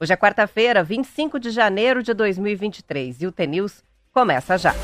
[0.00, 4.74] Hoje é quarta-feira, 25 de janeiro de 2023 e o T-News começa já.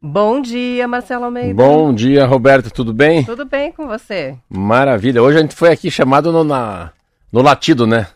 [0.00, 1.54] Bom dia, Marcelo Almeida.
[1.54, 3.24] Bom dia, Roberto, tudo bem?
[3.24, 4.36] Tudo bem com você?
[4.48, 5.22] Maravilha.
[5.22, 6.92] Hoje a gente foi aqui chamado no, na,
[7.32, 8.06] no latido, né?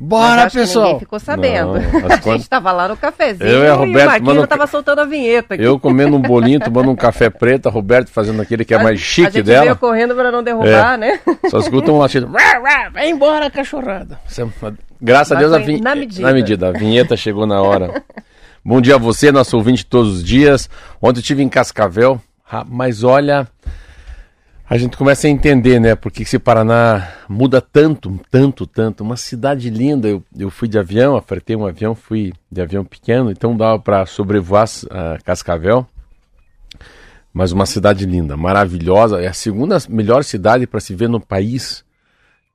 [0.00, 0.84] Bora, Mas pessoal!
[0.84, 1.72] ninguém ficou sabendo.
[1.72, 4.66] Não, a gente estava lá no cafezinho eu e, a Roberto, e o Marquinhos estava
[4.68, 5.64] soltando a vinheta aqui.
[5.64, 9.00] Eu comendo um bolinho, tomando um café preto, a Roberto fazendo aquele que é mais
[9.00, 9.64] chique a gente dela.
[9.64, 10.96] veio correndo para não derrubar, é.
[10.98, 11.20] né?
[11.50, 12.30] Só escuta um latido.
[12.92, 14.20] Vai embora, cachorrada.
[15.00, 15.80] Graças Mas a Deus, a vin...
[15.80, 16.22] na, medida.
[16.22, 16.68] na medida.
[16.68, 18.00] A vinheta chegou na hora.
[18.64, 20.70] Bom dia a você, nosso ouvinte todos os dias.
[21.02, 22.20] Ontem eu estive em Cascavel,
[22.68, 23.48] mas olha,
[24.70, 25.94] a gente começa a entender, né?
[25.94, 29.02] Porque esse Paraná muda tanto, tanto, tanto.
[29.02, 30.08] Uma cidade linda.
[30.08, 34.04] Eu, eu fui de avião, apertei um avião, fui de avião pequeno, então dava para
[34.04, 35.86] sobrevoar uh, Cascavel.
[37.32, 39.22] Mas uma cidade linda, maravilhosa.
[39.22, 41.82] É a segunda melhor cidade para se ver no país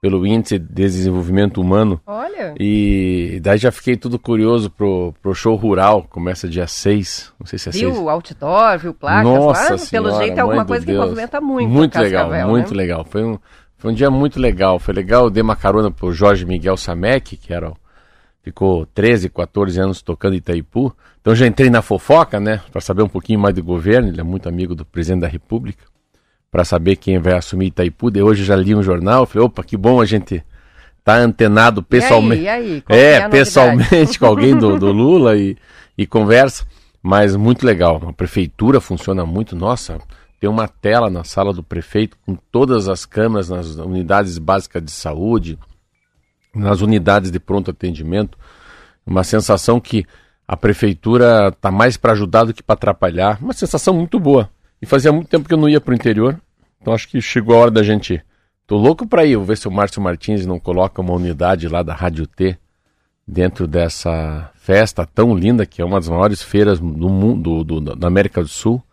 [0.04, 1.98] pelo índice de desenvolvimento humano.
[2.06, 2.54] Olha.
[2.60, 7.58] E daí já fiquei tudo curioso pro, pro show rural, começa dia 6, não sei
[7.58, 7.84] se é 6.
[7.86, 9.78] Viu outdoor, viu placas Nossa lá?
[9.78, 11.00] Senhora, Pelo jeito é alguma coisa Deus.
[11.00, 12.46] que movimenta muito Muito legal, né?
[12.46, 13.06] muito legal.
[13.06, 13.40] Foi um,
[13.78, 14.78] foi um dia muito legal.
[14.78, 17.72] Foi legal, eu dei uma carona pro Jorge Miguel Samek, que era
[18.44, 20.94] ficou 13, 14 anos tocando Itaipu.
[21.22, 24.24] Então já entrei na fofoca, né, para saber um pouquinho mais do governo, ele é
[24.24, 25.86] muito amigo do presidente da República
[26.54, 28.12] para saber quem vai assumir Itaipu.
[28.12, 30.44] De hoje já li um jornal, falei, opa, que bom a gente
[31.04, 32.44] tá antenado pessoalmente.
[32.44, 33.00] E aí, e aí?
[33.00, 35.58] É, é pessoalmente com alguém do, do Lula e,
[35.98, 36.64] e conversa.
[37.02, 38.00] Mas muito legal.
[38.08, 39.56] A prefeitura funciona muito.
[39.56, 39.98] Nossa,
[40.40, 44.92] tem uma tela na sala do prefeito com todas as câmeras nas unidades básicas de
[44.92, 45.58] saúde,
[46.54, 48.38] nas unidades de pronto atendimento.
[49.04, 50.06] Uma sensação que
[50.48, 53.40] a prefeitura está mais para ajudar do que para atrapalhar.
[53.42, 54.53] Uma sensação muito boa.
[54.84, 56.38] E fazia muito tempo que eu não ia pro interior.
[56.82, 58.22] Então acho que chegou a hora da gente.
[58.68, 59.38] Tô louco para ir.
[59.38, 62.58] Vou ver se o Márcio Martins não coloca uma unidade lá da Rádio T
[63.26, 67.96] dentro dessa festa tão linda que é uma das maiores feiras do mundo, do, do,
[67.96, 68.84] da América do Sul,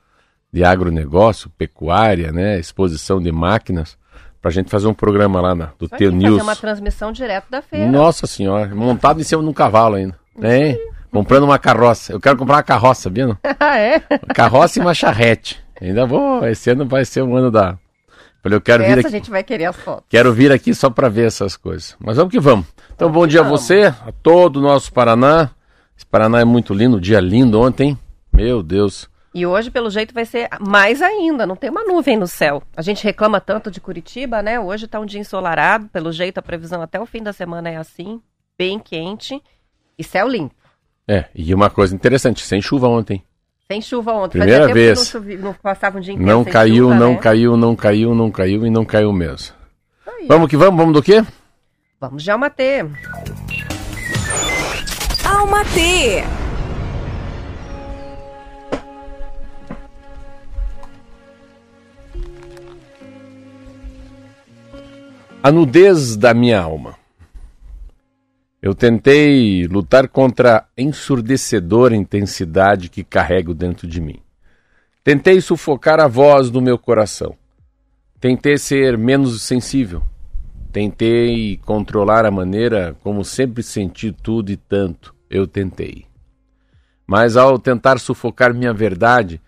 [0.52, 3.98] de agronegócio, pecuária, né, exposição de máquinas,
[4.40, 6.36] para a gente fazer um programa lá na, do Teu News.
[6.36, 7.90] fazer uma transmissão direto da feira.
[7.90, 10.16] Nossa senhora, montado em cima de um cavalo ainda.
[10.40, 10.78] Hein?
[11.10, 12.12] Comprando uma carroça.
[12.12, 13.36] Eu quero comprar uma carroça, sabia?
[13.58, 13.98] ah, é?
[14.32, 15.60] Carroça e uma charrete.
[15.80, 17.78] Ainda vou, esse ano vai ser o ano da.
[18.42, 19.06] Falei, eu quero Essa vir aqui.
[19.06, 20.04] a gente vai querer as fotos.
[20.08, 21.96] Quero vir aqui só para ver essas coisas.
[21.98, 22.66] Mas vamos que vamos.
[22.94, 23.60] Então, vamos bom dia vamos.
[23.60, 25.50] a você, a todo o nosso Paraná.
[25.96, 27.98] Esse Paraná é muito lindo, dia lindo ontem.
[28.32, 29.08] Meu Deus.
[29.34, 31.46] E hoje, pelo jeito, vai ser mais ainda.
[31.46, 32.62] Não tem uma nuvem no céu.
[32.76, 34.58] A gente reclama tanto de Curitiba, né?
[34.58, 35.88] Hoje tá um dia ensolarado.
[35.88, 38.20] Pelo jeito, a previsão até o fim da semana é assim.
[38.58, 39.40] Bem quente.
[39.98, 40.54] E céu limpo.
[41.06, 43.22] É, e uma coisa interessante, sem chuva ontem.
[43.70, 44.38] Sem chuva ontem.
[44.38, 44.98] Primeira Fazia vez.
[44.98, 47.18] Não, chuvi, não, passava um dia inteiro Não caiu, chuva, não né?
[47.18, 49.54] caiu, não caiu, não caiu e não caiu mesmo.
[50.04, 50.26] Aí.
[50.26, 51.24] Vamos que vamos, vamos do quê?
[52.00, 52.84] Vamos de Alma T.
[55.24, 56.24] Alma T.
[65.44, 66.99] A nudez da minha alma.
[68.62, 74.20] Eu tentei lutar contra a ensurdecedora intensidade que carrego dentro de mim.
[75.02, 77.34] Tentei sufocar a voz do meu coração.
[78.20, 80.02] Tentei ser menos sensível.
[80.70, 85.14] Tentei controlar a maneira como sempre senti tudo e tanto.
[85.30, 86.04] Eu tentei.
[87.06, 89.40] Mas ao tentar sufocar minha verdade,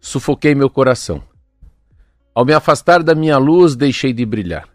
[0.00, 1.22] sufoquei meu coração.
[2.34, 4.73] Ao me afastar da minha luz, deixei de brilhar.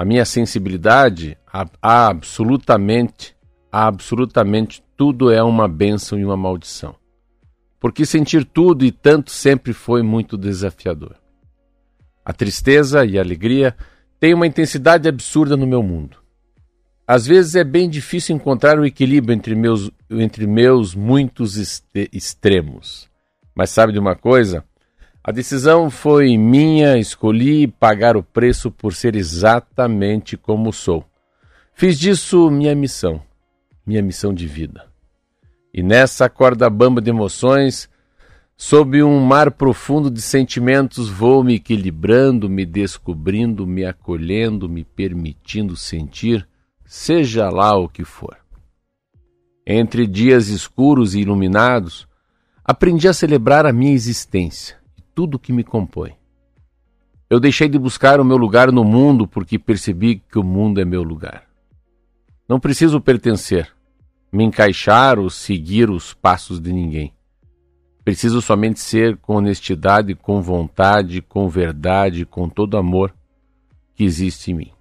[0.00, 3.36] A minha sensibilidade, a, a absolutamente,
[3.70, 6.96] a absolutamente tudo é uma bênção e uma maldição.
[7.78, 11.16] Porque sentir tudo e tanto sempre foi muito desafiador.
[12.24, 13.76] A tristeza e a alegria
[14.18, 16.16] têm uma intensidade absurda no meu mundo.
[17.06, 23.06] Às vezes é bem difícil encontrar o equilíbrio entre meus, entre meus muitos extremos.
[23.54, 24.64] Mas sabe de uma coisa?
[25.22, 31.04] A decisão foi minha, escolhi pagar o preço por ser exatamente como sou.
[31.74, 33.22] Fiz disso minha missão,
[33.86, 34.86] minha missão de vida.
[35.74, 37.86] E nessa corda bamba de emoções,
[38.56, 45.76] sob um mar profundo de sentimentos, vou me equilibrando, me descobrindo, me acolhendo, me permitindo
[45.76, 46.48] sentir,
[46.86, 48.38] seja lá o que for.
[49.66, 52.08] entre dias escuros e iluminados,
[52.64, 54.79] aprendi a celebrar a minha existência
[55.14, 56.14] tudo que me compõe.
[57.28, 60.84] Eu deixei de buscar o meu lugar no mundo porque percebi que o mundo é
[60.84, 61.44] meu lugar.
[62.48, 63.70] Não preciso pertencer,
[64.32, 67.12] me encaixar ou seguir os passos de ninguém.
[68.04, 73.14] Preciso somente ser com honestidade, com vontade, com verdade, com todo amor
[73.94, 74.72] que existe em mim.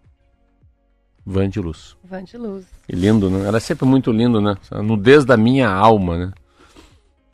[1.24, 1.96] Vandeluz.
[2.04, 2.66] Vandeluz.
[2.88, 3.46] Que lindo, né?
[3.48, 4.56] Ela é sempre muito lindo, né?
[4.72, 6.34] A nudez da minha alma, né?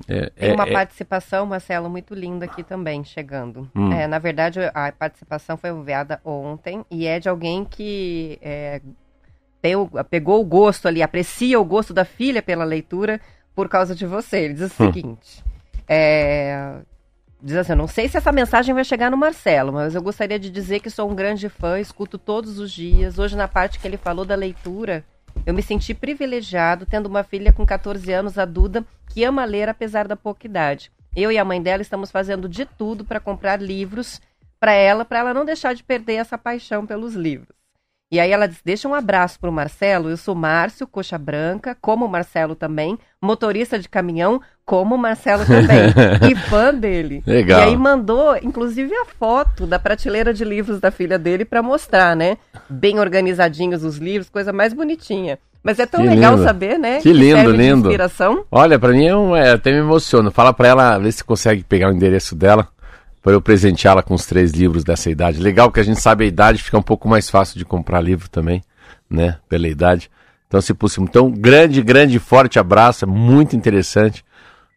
[0.07, 3.69] É, Tem uma é, é, participação, Marcelo, muito linda aqui também, chegando.
[3.75, 3.91] Hum.
[3.91, 8.81] É, na verdade, a participação foi enviada ontem e é de alguém que é,
[9.61, 9.73] tem,
[10.09, 13.19] pegou o gosto ali, aprecia o gosto da filha pela leitura
[13.55, 14.39] por causa de você.
[14.39, 14.93] Ele diz o hum.
[14.93, 15.43] seguinte:
[15.87, 16.75] é,
[17.41, 20.49] diz assim, não sei se essa mensagem vai chegar no Marcelo, mas eu gostaria de
[20.49, 23.17] dizer que sou um grande fã, escuto todos os dias.
[23.17, 25.05] Hoje, na parte que ele falou da leitura,
[25.45, 29.69] eu me senti privilegiado tendo uma filha com 14 anos, a Duda, que ama ler
[29.69, 30.91] apesar da pouca idade.
[31.15, 34.21] Eu e a mãe dela estamos fazendo de tudo para comprar livros
[34.59, 37.54] para ela, para ela não deixar de perder essa paixão pelos livros.
[38.11, 40.09] E aí ela diz: deixa um abraço pro Marcelo.
[40.09, 45.45] Eu sou Márcio, coxa branca, como o Marcelo também, motorista de caminhão, como o Marcelo
[45.45, 45.79] também,
[46.29, 47.23] e fã dele.
[47.25, 47.59] Legal.
[47.59, 52.15] E aí mandou, inclusive, a foto da prateleira de livros da filha dele para mostrar,
[52.15, 52.37] né?
[52.69, 55.39] Bem organizadinhos os livros, coisa mais bonitinha.
[55.63, 56.43] Mas é tão que legal lindo.
[56.43, 56.97] saber, né?
[56.97, 57.87] Que, que lindo, lindo.
[57.87, 58.45] inspiração.
[58.51, 60.29] Olha, para mim é, um, é, até me emociona.
[60.29, 62.67] Fala para ela, vê se consegue pegar o endereço dela
[63.25, 65.41] para eu presenteá-la com os três livros dessa idade.
[65.41, 68.29] Legal que a gente sabe a idade, fica um pouco mais fácil de comprar livro
[68.29, 68.61] também,
[69.09, 69.39] né?
[69.49, 70.11] Pela idade.
[70.47, 71.05] Então, se possível.
[71.05, 74.23] Então, grande, grande, forte abraço, é muito interessante.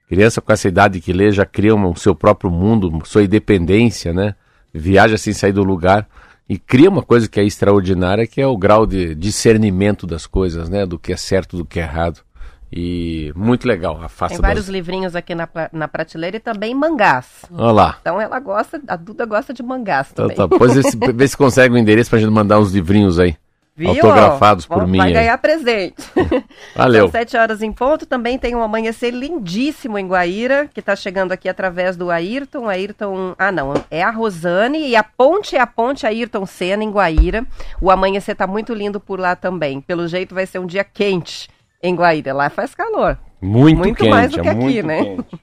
[0.08, 4.34] Criança com essa idade que lê já cria o seu próprio mundo, sua independência, né?
[4.72, 6.08] Viaja sem sair do lugar
[6.48, 10.70] e cria uma coisa que é extraordinária, que é o grau de discernimento das coisas,
[10.70, 10.86] né?
[10.86, 12.22] Do que é certo, do que é errado.
[12.70, 14.00] E muito legal.
[14.02, 14.72] A Tem vários das...
[14.72, 17.44] livrinhos aqui na, na prateleira e também mangás.
[17.50, 17.98] Olha lá.
[18.00, 20.36] Então ela gosta, a Duda gosta de mangás então, também.
[20.36, 20.48] Tá, tá.
[20.48, 20.74] Depois
[21.16, 23.36] vê se consegue o um endereço pra gente mandar uns livrinhos aí.
[23.78, 23.90] Viu?
[23.90, 24.98] Autografados por mim.
[24.98, 26.02] Vai ganhar presente.
[26.74, 27.04] Valeu.
[27.04, 28.06] São sete horas em ponto.
[28.06, 32.68] Também tem um amanhecer lindíssimo em Guaíra, que está chegando aqui através do Ayrton.
[32.68, 33.36] Ayrton.
[33.38, 33.74] Ah, não.
[33.88, 37.46] É a Rosane e a ponte é a ponte Ayrton Senna em Guaíra.
[37.80, 39.80] O amanhecer está muito lindo por lá também.
[39.80, 41.48] Pelo jeito vai ser um dia quente
[41.82, 42.32] em Guaíra.
[42.32, 43.18] Lá faz calor.
[43.40, 45.04] Muito, muito quente, mais do que é aqui, né?
[45.04, 45.40] Quente.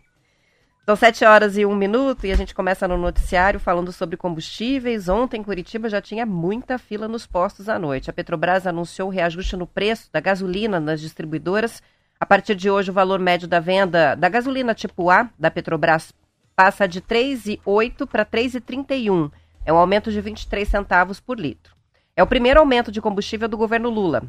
[0.86, 5.08] São sete horas e um minuto e a gente começa no noticiário falando sobre combustíveis.
[5.08, 8.10] Ontem, em Curitiba, já tinha muita fila nos postos à noite.
[8.10, 11.82] A Petrobras anunciou o reajuste no preço da gasolina nas distribuidoras.
[12.20, 16.14] A partir de hoje, o valor médio da venda da gasolina tipo A da Petrobras
[16.56, 19.32] passa de R$ 3,08 para R$ 3,31.
[19.66, 21.76] É um aumento de 23 centavos por litro.
[22.16, 24.24] É o primeiro aumento de combustível do governo Lula.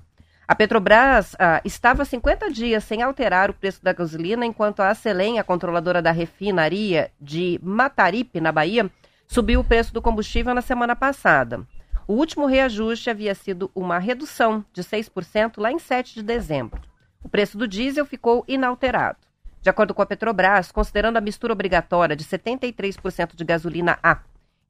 [0.48, 5.40] A Petrobras ah, estava 50 dias sem alterar o preço da gasolina, enquanto a Acelen,
[5.40, 8.88] a controladora da refinaria de Mataripe, na Bahia,
[9.26, 11.66] subiu o preço do combustível na semana passada.
[12.06, 16.81] O último reajuste havia sido uma redução de 6% lá em 7 de dezembro.
[17.25, 19.19] O preço do diesel ficou inalterado.
[19.60, 24.20] De acordo com a Petrobras, considerando a mistura obrigatória de 73% de gasolina A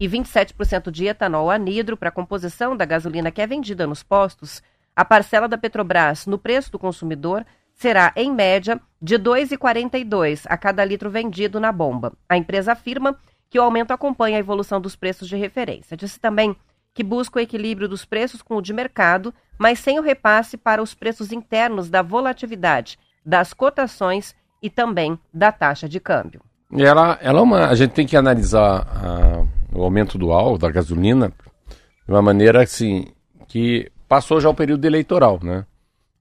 [0.00, 4.62] e 27% de etanol anidro para a composição da gasolina que é vendida nos postos,
[4.96, 10.56] a parcela da Petrobras no preço do consumidor será, em média, de R$ 2,42 a
[10.56, 12.14] cada litro vendido na bomba.
[12.26, 13.18] A empresa afirma
[13.50, 15.96] que o aumento acompanha a evolução dos preços de referência.
[15.96, 16.56] Disse também
[16.94, 20.82] que busca o equilíbrio dos preços com o de mercado, mas sem o repasse para
[20.82, 26.40] os preços internos da volatilidade, das cotações e também da taxa de câmbio.
[26.72, 29.44] Ela, ela é uma, a gente tem que analisar a,
[29.76, 33.08] o aumento dual da gasolina de uma maneira assim
[33.46, 35.64] que passou já o período eleitoral, né?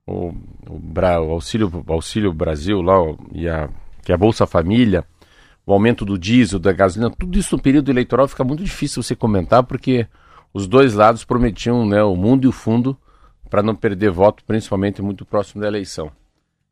[0.06, 0.30] O,
[0.70, 2.96] o, o auxílio, auxílio Brasil lá,
[3.34, 3.70] e a,
[4.04, 5.04] que é a Bolsa Família,
[5.65, 9.15] o aumento do diesel, da gasolina, tudo isso no período eleitoral fica muito difícil você
[9.15, 10.08] comentar, porque
[10.54, 12.96] os dois lados prometiam né, o mundo e o fundo
[13.50, 16.12] para não perder voto, principalmente muito próximo da eleição.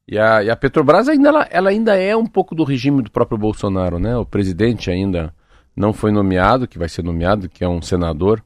[0.07, 3.09] E a, e a Petrobras ainda, ela, ela, ainda é um pouco do regime do
[3.09, 4.17] próprio Bolsonaro, né?
[4.17, 5.33] O presidente ainda
[5.75, 8.43] não foi nomeado, que vai ser nomeado, que é um senador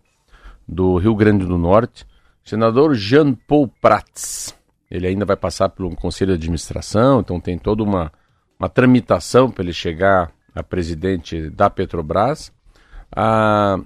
[0.67, 2.05] do Rio Grande do Norte.
[2.47, 4.55] Senador Jean Paul Prats.
[4.89, 8.09] Ele ainda vai passar pelo conselho de administração, então tem toda uma,
[8.57, 12.49] uma tramitação para ele chegar a presidente da Petrobras.
[13.13, 13.77] Ah,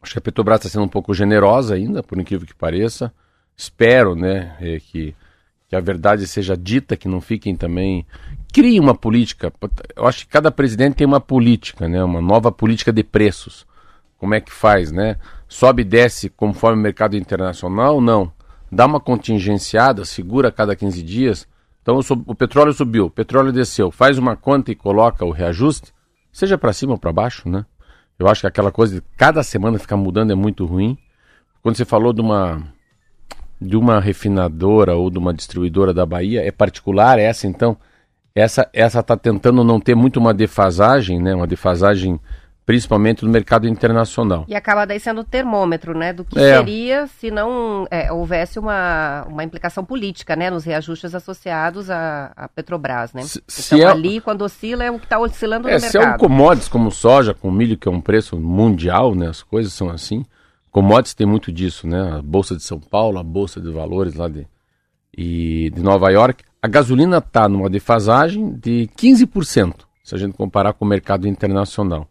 [0.00, 3.12] acho que a Petrobras está sendo um pouco generosa ainda, por incrível que pareça.
[3.56, 5.12] Espero né, é, que,
[5.68, 8.06] que a verdade seja dita, que não fiquem também.
[8.52, 9.52] Crie uma política.
[9.96, 13.66] Eu acho que cada presidente tem uma política, né, uma nova política de preços.
[14.16, 15.16] Como é que faz, né?
[15.54, 18.00] Sobe e desce conforme o mercado internacional?
[18.00, 18.32] Não.
[18.72, 21.46] Dá uma contingenciada, segura a cada 15 dias,
[21.80, 25.92] Então o petróleo subiu, o petróleo desceu, faz uma conta e coloca o reajuste,
[26.32, 27.64] seja para cima ou para baixo, né?
[28.18, 30.98] Eu acho que aquela coisa de cada semana ficar mudando é muito ruim.
[31.62, 32.62] Quando você falou de uma
[33.60, 37.76] de uma refinadora ou de uma distribuidora da Bahia, é particular essa então?
[38.34, 41.32] Essa essa está tentando não ter muito uma defasagem, né?
[41.32, 42.18] Uma defasagem
[42.66, 44.44] principalmente no mercado internacional.
[44.48, 46.56] E acaba daí sendo o termômetro, né, do que é.
[46.56, 52.48] seria se não é, houvesse uma, uma implicação política, né, nos reajustes associados à, à
[52.48, 53.22] Petrobras, né?
[53.22, 53.86] Se, então se é...
[53.86, 56.02] ali, quando oscila, é o que está oscilando é, no se mercado.
[56.02, 59.42] Se é um commodities como soja, com milho, que é um preço mundial, né, as
[59.42, 60.24] coisas são assim.
[60.70, 64.26] Commodities tem muito disso, né, a Bolsa de São Paulo, a Bolsa de Valores lá
[64.26, 64.46] de,
[65.16, 66.42] e de Nova York.
[66.62, 72.08] A gasolina está numa defasagem de 15%, se a gente comparar com o mercado internacional.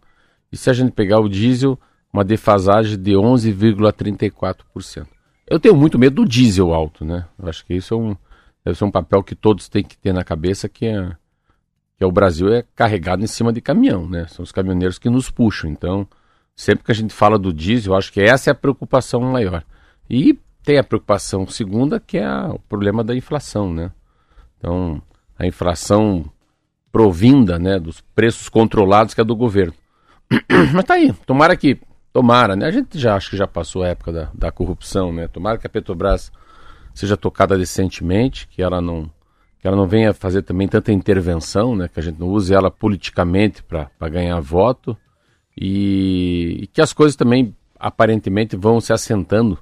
[0.53, 1.79] E se a gente pegar o diesel,
[2.13, 5.07] uma defasagem de 11,34%.
[5.47, 7.25] Eu tenho muito medo do diesel alto, né?
[7.39, 8.15] Eu acho que isso é um,
[8.63, 11.09] deve ser um papel que todos têm que ter na cabeça, que é,
[11.97, 14.27] que é o Brasil é carregado em cima de caminhão, né?
[14.27, 15.71] São os caminhoneiros que nos puxam.
[15.71, 16.07] Então,
[16.55, 19.63] sempre que a gente fala do diesel, eu acho que essa é a preocupação maior.
[20.07, 23.91] E tem a preocupação segunda, que é a, o problema da inflação, né?
[24.59, 25.01] Então,
[25.35, 26.31] a inflação
[26.91, 29.73] provinda, né, dos preços controlados que é do governo.
[30.73, 31.79] Mas tá aí, tomara que.
[32.11, 32.67] Tomara, né?
[32.67, 35.27] A gente já acho que já passou a época da, da corrupção, né?
[35.27, 36.31] Tomara que a Petrobras
[36.93, 39.09] seja tocada decentemente, que ela não
[39.59, 41.87] que ela não venha fazer também tanta intervenção, né?
[41.87, 44.95] Que a gente não use ela politicamente para ganhar voto
[45.57, 49.57] e, e, que as coisas também aparentemente vão se assentando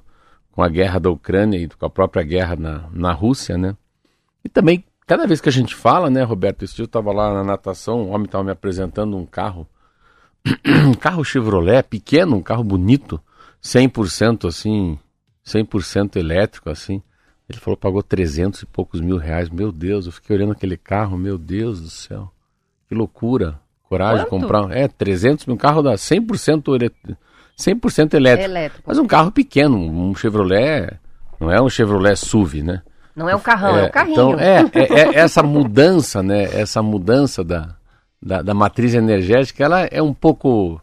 [0.50, 3.76] com a guerra da Ucrânia e com a própria guerra na, na Rússia, né?
[4.44, 7.32] E também cada vez que a gente fala, né, Roberto, esse dia eu estava lá
[7.32, 9.66] na natação, o homem estava me apresentando um carro
[10.66, 13.20] um carro Chevrolet pequeno, um carro bonito,
[13.62, 14.98] 100% assim,
[15.46, 17.02] 100% elétrico assim.
[17.48, 19.50] Ele falou pagou 300 e poucos mil reais.
[19.50, 22.32] Meu Deus, eu fiquei olhando aquele carro, meu Deus do céu.
[22.88, 23.60] Que loucura.
[23.82, 24.42] Coragem Quanto?
[24.42, 24.76] de comprar.
[24.76, 27.16] É, 300 mil, um carro da 100% elétrico.
[27.58, 28.50] 100% elétrico.
[28.50, 28.84] elétrico.
[28.86, 30.98] Mas um carro pequeno, um Chevrolet,
[31.38, 32.82] não é um Chevrolet SUV, né?
[33.14, 34.12] Não é um carrão, é, é um carrinho.
[34.14, 36.44] Então, é, é, é essa mudança, né?
[36.44, 37.76] Essa mudança da,
[38.22, 40.80] da, da matriz energética, ela é um pouco.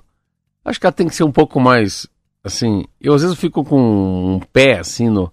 [0.66, 2.06] Acho que ela tem que ser um pouco mais.
[2.44, 5.32] Assim, eu às vezes fico com um pé assim no.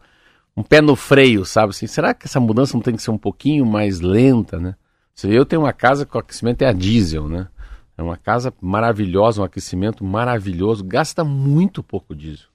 [0.57, 1.71] Um pé no freio, sabe?
[1.71, 4.75] Assim, será que essa mudança não tem que ser um pouquinho mais lenta, né?
[5.23, 7.49] Eu tenho uma casa que o aquecimento é a diesel, né?
[7.97, 12.47] É uma casa maravilhosa, um aquecimento maravilhoso, gasta muito pouco diesel.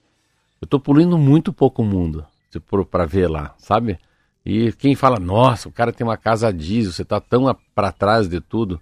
[0.59, 3.99] Eu estou poluindo muito pouco o mundo, se for para ver lá, sabe?
[4.43, 7.91] E quem fala, nossa, o cara tem uma casa a diesel, você está tão para
[7.91, 8.81] trás de tudo.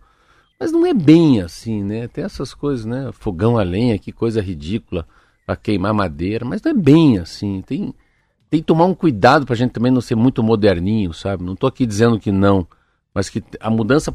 [0.60, 2.08] Mas não é bem assim, né?
[2.10, 3.12] Tem essas coisas, né?
[3.14, 5.08] Fogão a lenha, que coisa ridícula,
[5.48, 7.62] a queimar madeira, mas não é bem assim.
[7.62, 7.94] Tem,
[8.50, 11.44] tem que tomar um cuidado para a gente também não ser muito moderninho, sabe?
[11.44, 12.68] Não estou aqui dizendo que não,
[13.14, 14.14] mas que a mudança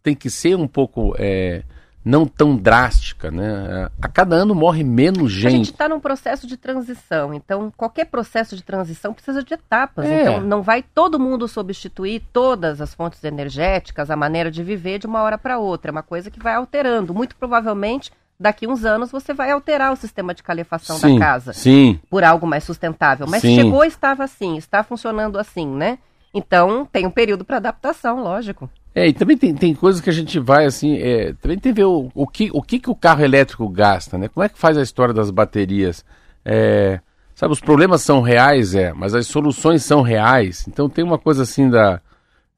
[0.00, 1.64] tem que ser um pouco é,
[2.04, 3.88] não tão drástica, né?
[4.00, 5.46] A cada ano morre menos gente.
[5.46, 10.06] A gente está num processo de transição, então qualquer processo de transição precisa de etapas.
[10.06, 10.22] É.
[10.22, 15.06] Então não vai todo mundo substituir todas as fontes energéticas, a maneira de viver de
[15.06, 15.90] uma hora para outra.
[15.90, 17.12] É uma coisa que vai alterando.
[17.12, 21.52] Muito provavelmente daqui uns anos você vai alterar o sistema de calefação sim, da casa
[21.52, 22.00] sim.
[22.08, 23.26] por algo mais sustentável.
[23.28, 23.54] Mas sim.
[23.54, 25.98] chegou estava assim, está funcionando assim, né?
[26.32, 28.70] Então tem um período para adaptação, lógico.
[28.94, 31.80] É, e também tem, tem coisas que a gente vai assim, é, também tem que
[31.80, 34.28] ver o, o, que, o que, que o carro elétrico gasta, né?
[34.28, 36.04] Como é que faz a história das baterias?
[36.44, 37.00] É,
[37.34, 40.66] sabe, os problemas são reais, é, mas as soluções são reais.
[40.66, 42.00] Então tem uma coisa assim da.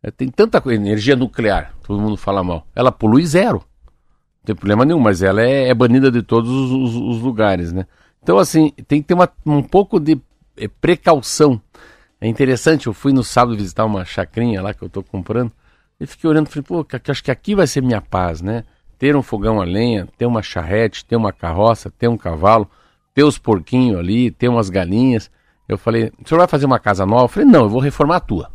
[0.02, 2.66] É, tem tanta energia nuclear, todo mundo fala mal.
[2.74, 3.58] Ela polui zero.
[3.58, 7.72] Não tem problema nenhum, mas ela é, é banida de todos os, os, os, lugares,
[7.72, 7.86] né?
[8.22, 10.20] Então, assim, tem que ter uma, um pouco de
[10.56, 11.60] é, precaução.
[12.20, 15.52] É interessante, eu fui no sábado visitar uma chacrinha lá que eu estou comprando.
[16.02, 18.64] E fiquei olhando, falei, pô, acho que aqui vai ser minha paz, né?
[18.98, 22.68] Ter um fogão a lenha, ter uma charrete, ter uma carroça, ter um cavalo,
[23.14, 25.30] ter os porquinhos ali, ter umas galinhas.
[25.68, 27.26] Eu falei, o senhor vai fazer uma casa nova?
[27.26, 28.50] Eu falei, não, eu vou reformar a tua.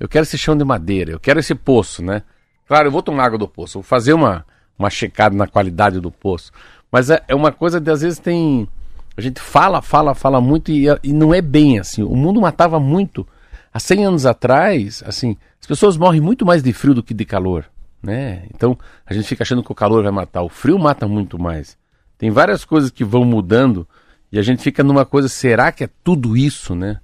[0.00, 2.22] Eu quero esse chão de madeira, eu quero esse poço, né?
[2.66, 4.42] Claro, eu vou tomar água do poço, vou fazer uma,
[4.78, 6.50] uma checada na qualidade do poço.
[6.90, 8.66] Mas é, é uma coisa de, às vezes, tem.
[9.14, 12.02] A gente fala, fala, fala muito e, e não é bem assim.
[12.02, 13.28] O mundo matava muito.
[13.72, 17.24] Há 100 anos atrás, assim, as pessoas morrem muito mais de frio do que de
[17.24, 17.64] calor,
[18.02, 18.44] né?
[18.54, 18.76] Então
[19.06, 20.42] a gente fica achando que o calor vai matar.
[20.42, 21.78] O frio mata muito mais.
[22.18, 23.88] Tem várias coisas que vão mudando
[24.30, 27.00] e a gente fica numa coisa: será que é tudo isso, né?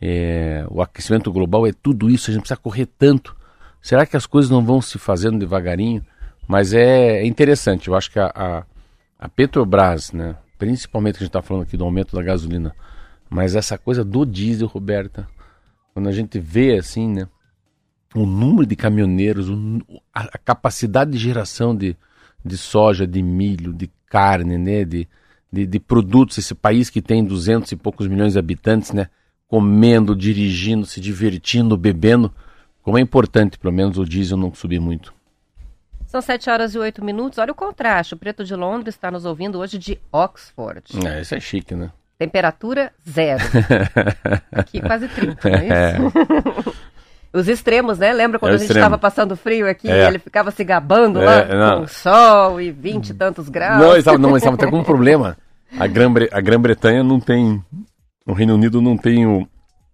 [0.00, 3.36] É, o aquecimento global é tudo isso, a gente precisa correr tanto.
[3.80, 6.04] Será que as coisas não vão se fazendo devagarinho?
[6.46, 8.64] Mas é, é interessante, eu acho que a, a,
[9.18, 12.74] a Petrobras, né, principalmente que a gente está falando aqui do aumento da gasolina,
[13.28, 15.26] mas essa coisa do diesel, Roberta,
[15.96, 17.26] quando a gente vê assim, né,
[18.14, 19.48] o número de caminhoneiros,
[20.12, 21.96] a, capacidade de geração de,
[22.44, 25.08] de soja, de milho, de carne, né, de,
[25.50, 29.08] de, de, produtos, esse país que tem duzentos e poucos milhões de habitantes, né,
[29.48, 32.30] comendo, dirigindo, se divertindo, bebendo,
[32.82, 35.14] como é importante, pelo menos, o diesel não subir muito.
[36.04, 37.38] São 7 horas e 8 minutos.
[37.38, 38.12] Olha o contraste.
[38.12, 41.06] O Preto de Londres está nos ouvindo hoje de Oxford.
[41.06, 41.90] É, isso é chique, né?
[42.18, 43.42] Temperatura zero.
[44.52, 45.72] Aqui quase 30, não é isso?
[45.72, 46.96] É.
[47.36, 48.12] Os extremos, né?
[48.14, 50.04] Lembra quando é a gente estava passando frio aqui é.
[50.04, 53.78] e ele ficava se gabando lá é, com sol e 20 e tantos graus?
[53.78, 55.36] Não, estava, não, estava até com um problema.
[55.78, 57.62] A Grã-Bretanha não tem.
[58.26, 59.46] O Reino Unido não tem o,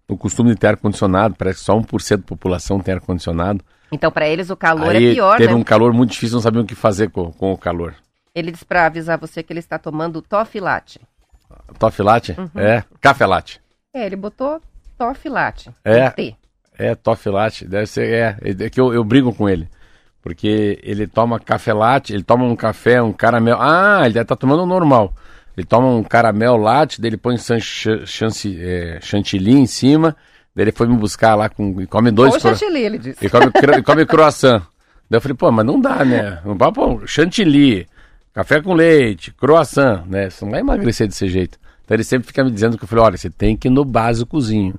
[0.07, 3.61] o costume de ter ar-condicionado, parece que só 1% da população tem ar-condicionado.
[3.91, 5.59] Então, para eles, o calor é Aí é pior, teve né?
[5.59, 7.93] um calor muito difícil, não sabiam o que fazer com, com o calor.
[8.33, 10.99] Ele disse para avisar você que ele está tomando Toffee Latte.
[11.79, 12.35] Toffee Latte?
[12.37, 12.49] Uhum.
[12.55, 13.61] É, café latte.
[13.93, 14.61] É, ele botou
[14.97, 15.69] Toffee Latte.
[15.83, 16.35] É, T.
[16.77, 19.67] é Toffee Latte, deve ser, é, é que eu, eu brigo com ele.
[20.23, 23.59] Porque ele toma café latte, ele toma um café, um caramelo.
[23.59, 25.13] Ah, ele deve estar tá tomando o normal.
[25.55, 30.15] Ele toma um caramelo latte, daí ele põe chantilly, é, chantilly em cima,
[30.55, 31.79] daí ele foi me buscar lá com.
[31.81, 32.33] E come dois.
[32.35, 33.23] Ou chantilly, ele disse.
[33.23, 34.61] E come, e come croissant.
[35.09, 36.39] Daí eu falei, pô, mas não dá, né?
[36.45, 37.85] Não vai pôr chantilly,
[38.33, 40.29] café com leite, croissant, né?
[40.29, 41.59] Você não vai emagrecer desse jeito.
[41.83, 43.85] Então ele sempre fica me dizendo que eu falei, olha, você tem que ir no
[43.85, 44.75] básicozinho.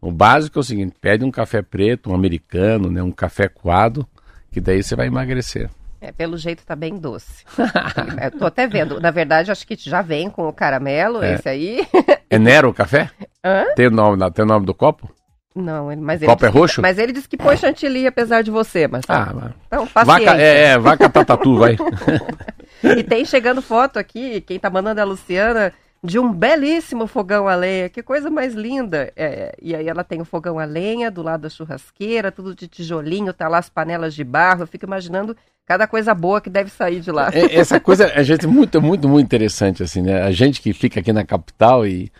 [0.00, 3.02] O básico é o seguinte, pede um café preto, um americano, né?
[3.02, 4.06] Um café coado,
[4.50, 5.70] que daí você vai emagrecer.
[6.00, 7.44] É, pelo jeito tá bem doce.
[8.24, 8.98] Eu tô até vendo.
[8.98, 11.34] Na verdade, acho que já vem com o caramelo, é.
[11.34, 11.86] esse aí.
[12.30, 13.10] É Nero o café?
[13.44, 13.66] Hã?
[13.76, 15.12] Tem o nome, tem o nome do copo?
[15.54, 16.80] Não, ele, mas o copo é roxo?
[16.80, 19.02] Mas ele disse que põe chantilly apesar de você, mas.
[19.08, 19.52] Ah, mas...
[19.66, 20.26] então paciência.
[20.26, 21.76] Vaca, é, é, vaca tatatu, vai.
[22.96, 27.48] e tem chegando foto aqui, quem tá mandando é a Luciana de um belíssimo fogão
[27.48, 27.88] a lenha.
[27.88, 29.12] Que coisa mais linda!
[29.16, 32.66] É, e aí ela tem o fogão a lenha do lado da churrasqueira, tudo de
[32.68, 34.62] tijolinho, tá lá as panelas de barro.
[34.62, 37.30] Eu fico imaginando cada coisa boa que deve sair de lá.
[37.32, 40.22] É, essa coisa, a gente muito, muito, muito interessante, assim, né?
[40.22, 42.10] A gente que fica aqui na capital e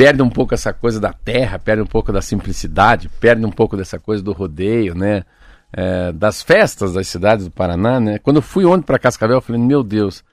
[0.00, 3.76] perde um pouco essa coisa da terra, perde um pouco da simplicidade, perde um pouco
[3.76, 5.24] dessa coisa do rodeio, né?
[5.70, 8.18] É, das festas das cidades do Paraná, né?
[8.18, 10.24] Quando eu fui ontem para Cascavel, eu falei, meu Deus,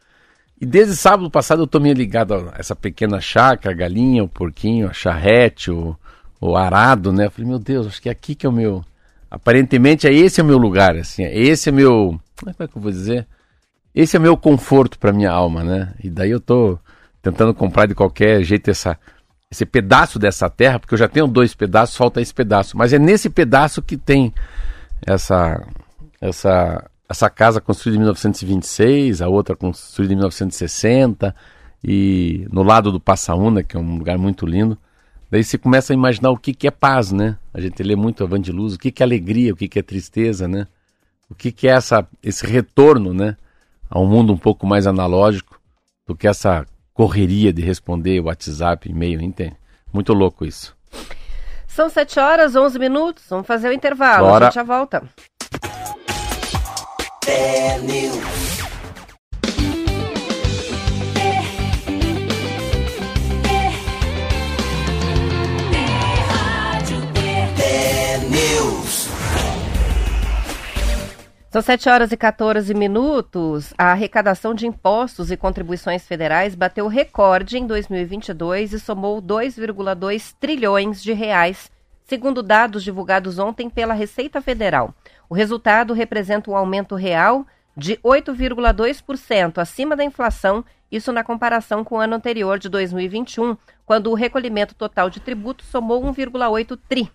[0.62, 4.30] e desde sábado passado eu tô meio ligado a essa pequena chácara, a galinha, o
[4.30, 5.98] porquinho, a charrete, o,
[6.40, 7.26] o arado, né?
[7.26, 8.86] Eu falei, meu Deus, acho que é aqui que é o meu.
[9.30, 12.18] Aparentemente é esse é o meu lugar, assim, é esse é meu.
[12.40, 13.28] Como é que eu vou dizer?
[13.94, 15.94] Esse é o meu conforto para minha alma, né?
[16.02, 16.80] E daí eu tô
[17.22, 18.98] tentando comprar de qualquer jeito essa,
[19.52, 22.78] esse pedaço dessa terra, porque eu já tenho dois pedaços, falta esse pedaço.
[22.78, 24.34] Mas é nesse pedaço que tem
[25.06, 25.66] essa,
[26.20, 31.34] essa essa casa construída em 1926, a outra construída em 1960,
[31.84, 34.78] e no lado do Passaúna, que é um lugar muito lindo.
[35.32, 37.38] Daí você começa a imaginar o que, que é paz, né?
[37.54, 39.80] A gente lê muito a de Luz, o que, que é alegria, o que, que
[39.80, 40.68] é tristeza, né?
[41.30, 43.38] O que, que é essa, esse retorno, né?
[43.90, 45.60] A um mundo um pouco mais analógico
[46.06, 46.66] do que essa
[46.98, 49.56] correria de responder o WhatsApp, e-mail, entende?
[49.94, 50.76] Muito louco isso.
[51.68, 54.46] São 7 horas, 11 minutos, vamos fazer o intervalo, Bora.
[54.46, 55.04] a gente já volta.
[57.84, 58.47] News.
[71.50, 73.74] São 7 horas e 14 minutos.
[73.78, 81.02] A arrecadação de impostos e contribuições federais bateu recorde em 2022 e somou 2,2 trilhões
[81.02, 81.72] de reais,
[82.04, 84.94] segundo dados divulgados ontem pela Receita Federal.
[85.30, 91.96] O resultado representa um aumento real de 8,2% acima da inflação, isso na comparação com
[91.96, 93.56] o ano anterior de 2021,
[93.86, 97.10] quando o recolhimento total de tributos somou 1,8 tri.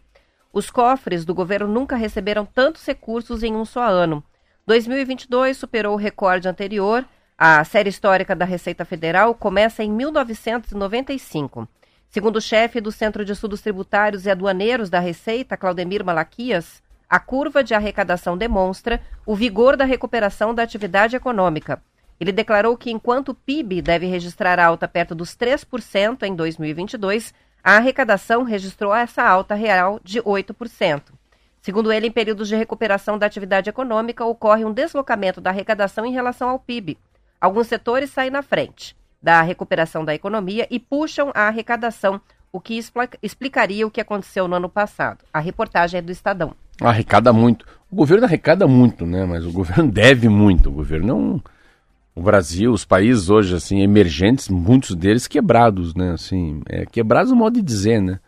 [0.53, 4.23] Os cofres do governo nunca receberam tantos recursos em um só ano.
[4.67, 7.07] 2022 superou o recorde anterior.
[7.38, 11.67] A série histórica da Receita Federal começa em 1995.
[12.11, 17.19] Segundo o chefe do Centro de Estudos Tributários e Aduaneiros da Receita, Claudemir Malaquias, a
[17.19, 21.83] curva de arrecadação demonstra o vigor da recuperação da atividade econômica.
[22.21, 27.77] Ele declarou que enquanto o PIB deve registrar alta perto dos 3% em 2022, a
[27.77, 31.03] arrecadação registrou essa alta real de 8%.
[31.61, 36.12] Segundo ele, em períodos de recuperação da atividade econômica, ocorre um deslocamento da arrecadação em
[36.12, 36.98] relação ao PIB.
[37.40, 42.20] Alguns setores saem na frente da recuperação da economia e puxam a arrecadação,
[42.53, 42.79] o que
[43.22, 45.25] explicaria o que aconteceu no ano passado.
[45.33, 46.55] A reportagem é do Estadão.
[46.81, 47.64] Arrecada muito.
[47.90, 49.25] O governo arrecada muito, né?
[49.25, 50.68] Mas o governo deve muito.
[50.68, 51.42] O governo não.
[52.14, 56.12] O Brasil, os países hoje, assim, emergentes, muitos deles quebrados, né?
[56.12, 58.20] Assim, é, quebrados no modo de dizer, né?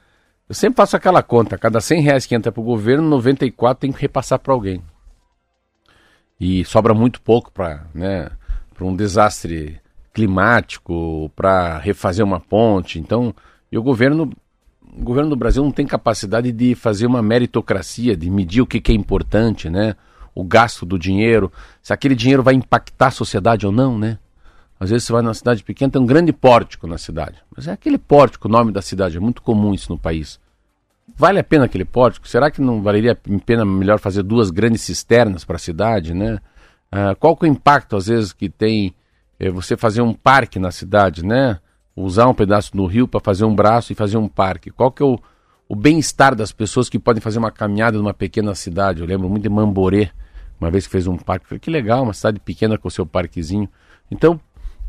[0.48, 3.92] Eu sempre faço aquela conta, cada 100 reais que entra para o governo, 94 tem
[3.92, 4.82] que repassar para alguém.
[6.38, 8.30] E sobra muito pouco para né,
[8.80, 9.80] um desastre
[10.12, 12.98] climático, para refazer uma ponte.
[12.98, 13.34] Então,
[13.70, 14.30] e o governo,
[14.96, 18.80] o governo do Brasil não tem capacidade de fazer uma meritocracia, de medir o que,
[18.80, 19.96] que é importante, né?
[20.34, 24.18] O gasto do dinheiro, se aquele dinheiro vai impactar a sociedade ou não, né?
[24.78, 27.36] Às vezes você vai numa cidade pequena, tem um grande pórtico na cidade.
[27.56, 30.40] Mas é aquele pórtico, o nome da cidade, é muito comum isso no país.
[31.16, 32.26] Vale a pena aquele pórtico?
[32.26, 36.40] Será que não valeria a pena melhor fazer duas grandes cisternas para a cidade, né?
[36.90, 38.94] Ah, qual que é o impacto, às vezes, que tem
[39.38, 41.58] é, você fazer um parque na cidade, né?
[41.96, 44.70] Usar um pedaço do rio para fazer um braço e fazer um parque.
[44.70, 45.18] Qual que é o,
[45.74, 49.00] o bem-estar das pessoas que podem fazer uma caminhada numa pequena cidade?
[49.00, 50.08] Eu lembro muito de Mamborê,
[50.60, 51.48] uma vez que fez um parque.
[51.48, 53.68] Falei, que legal, uma cidade pequena com o seu parquezinho.
[54.08, 54.40] Então,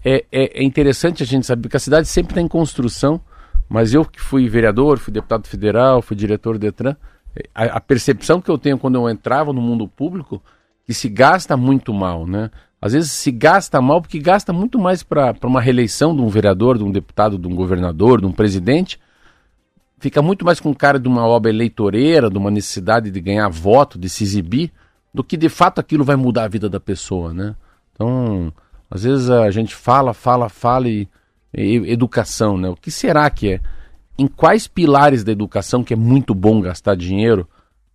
[0.04, 3.19] é, é, é interessante a gente saber que a cidade sempre está em construção,
[3.67, 6.95] mas eu que fui vereador, fui deputado federal, fui diretor do Detran,
[7.54, 10.41] a, a, percepção que eu tenho quando eu entrava no mundo público
[10.86, 12.52] que se gasta muito mal, né?
[12.80, 16.78] Às vezes se gasta mal porque gasta muito mais para uma reeleição de um vereador,
[16.78, 19.00] de um deputado, de um governador, de um presidente.
[19.99, 23.97] Fica muito mais com cara de uma obra eleitoreira, de uma necessidade de ganhar voto,
[23.97, 24.71] de se exibir,
[25.13, 27.55] do que de fato aquilo vai mudar a vida da pessoa, né?
[27.93, 28.51] Então,
[28.89, 31.08] às vezes a gente fala, fala, fala e,
[31.53, 32.69] e educação, né?
[32.69, 33.62] O que será que é?
[34.17, 37.47] Em quais pilares da educação que é muito bom gastar dinheiro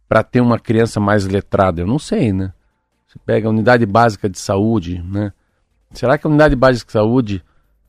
[0.09, 1.83] para ter uma criança mais letrada?
[1.83, 2.53] Eu não sei, né?
[3.07, 5.33] Você pega a unidade básica de saúde, né?
[5.93, 7.43] Será que a unidade básica de saúde,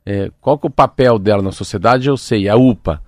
[0.06, 2.10] é, qual que é o papel dela na sociedade?
[2.10, 3.02] Eu sei, a UPA.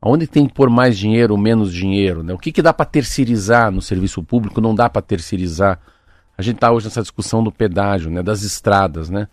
[0.00, 2.22] Onde tem que pôr mais dinheiro ou menos dinheiro?
[2.22, 2.32] Né?
[2.32, 4.60] O que, que dá para terceirizar no serviço público?
[4.60, 5.80] Não dá para terceirizar.
[6.36, 8.22] A gente está hoje nessa discussão do pedágio, né?
[8.22, 9.10] das estradas.
[9.10, 9.26] Né?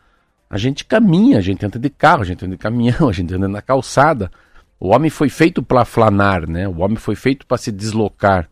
[0.50, 3.34] A gente caminha, a gente anda de carro, a gente anda de caminhão, a gente
[3.34, 4.32] anda na calçada.
[4.80, 6.68] O homem foi feito para flanar, né?
[6.68, 8.50] o homem foi feito para se deslocar.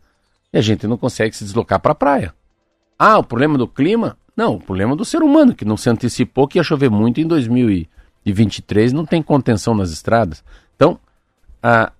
[0.52, 2.32] E a gente não consegue se deslocar para a praia.
[2.96, 4.16] Ah, o problema do clima?
[4.36, 7.26] Não, o problema do ser humano, que não se antecipou que ia chover muito em
[7.26, 10.44] 2023, não tem contenção nas estradas.
[10.76, 10.98] Então,
[11.62, 11.92] a,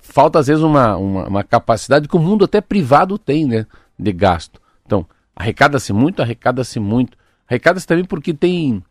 [0.00, 3.66] falta às vezes uma, uma, uma, capacidade que o mundo até privado tem, né,
[3.98, 4.60] de gasto.
[4.84, 7.16] Então, arrecada-se muito, arrecada-se muito.
[7.48, 8.82] Arrecada-se também porque tem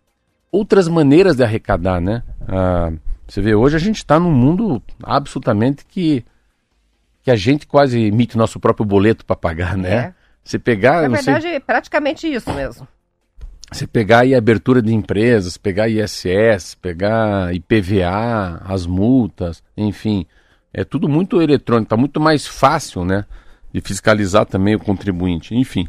[0.51, 2.23] outras maneiras de arrecadar, né?
[2.47, 2.91] Ah,
[3.27, 6.25] você vê, hoje a gente está num mundo absolutamente que,
[7.23, 9.93] que a gente quase emite nosso próprio boleto para pagar, né?
[9.93, 10.13] É.
[10.43, 11.07] Você pegar...
[11.07, 11.55] Na verdade, sei...
[11.55, 12.87] é praticamente isso mesmo.
[13.71, 20.25] Você pegar aí abertura de empresas, pegar ISS, pegar IPVA, as multas, enfim,
[20.73, 23.25] é tudo muito eletrônico, está muito mais fácil, né,
[23.73, 25.55] de fiscalizar também o contribuinte.
[25.55, 25.85] Enfim,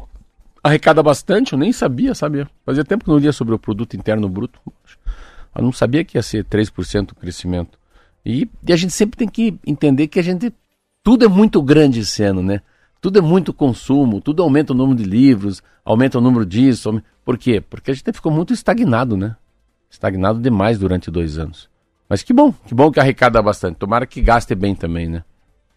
[0.63, 2.47] arrecada bastante, eu nem sabia, sabia.
[2.65, 4.61] Fazia tempo que não lia sobre o produto interno bruto.
[5.53, 7.77] Eu não sabia que ia ser 3% o crescimento.
[8.25, 10.53] E, e, a gente sempre tem que entender que a gente
[11.03, 12.61] tudo é muito grande esse ano, né?
[13.03, 17.03] Tudo é muito consumo, tudo aumenta o número de livros, aumenta o número disso.
[17.25, 17.59] Por quê?
[17.59, 19.35] Porque a gente ficou muito estagnado, né?
[19.89, 21.69] Estagnado demais durante dois anos.
[22.07, 23.75] Mas que bom, que bom que arrecada bastante.
[23.75, 25.25] Tomara que gaste bem também, né?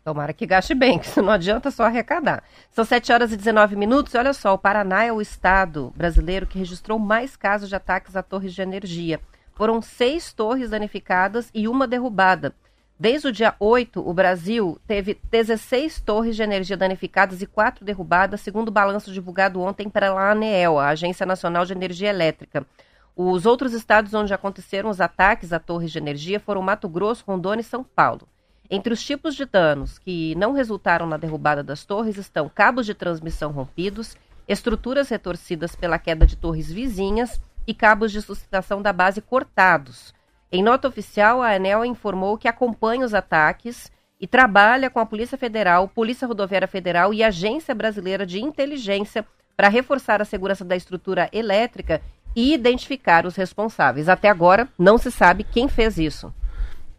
[0.04, 2.44] Tomara que gaste bem, que não adianta só arrecadar.
[2.70, 6.60] São 7 horas e 19 minutos olha só, o Paraná é o estado brasileiro que
[6.60, 9.20] registrou mais casos de ataques a torres de energia.
[9.56, 12.54] Foram seis torres danificadas e uma derrubada.
[12.98, 18.40] Desde o dia 8, o Brasil teve 16 torres de energia danificadas e 4 derrubadas,
[18.40, 22.66] segundo o balanço divulgado ontem pela ANEEL, a Agência Nacional de Energia Elétrica.
[23.14, 27.60] Os outros estados onde aconteceram os ataques a torres de energia foram Mato Grosso, Rondônia
[27.60, 28.26] e São Paulo.
[28.70, 32.94] Entre os tipos de danos que não resultaram na derrubada das torres estão cabos de
[32.94, 34.16] transmissão rompidos,
[34.48, 40.15] estruturas retorcidas pela queda de torres vizinhas e cabos de sustentação da base cortados.
[40.50, 45.36] Em nota oficial, a ANEL informou que acompanha os ataques e trabalha com a Polícia
[45.36, 49.24] Federal, Polícia Rodoviária Federal e Agência Brasileira de Inteligência
[49.56, 52.00] para reforçar a segurança da estrutura elétrica
[52.34, 54.08] e identificar os responsáveis.
[54.08, 56.32] Até agora, não se sabe quem fez isso.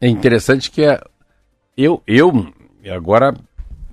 [0.02, 1.00] É interessante que é,
[1.76, 2.32] eu, eu
[2.92, 3.34] agora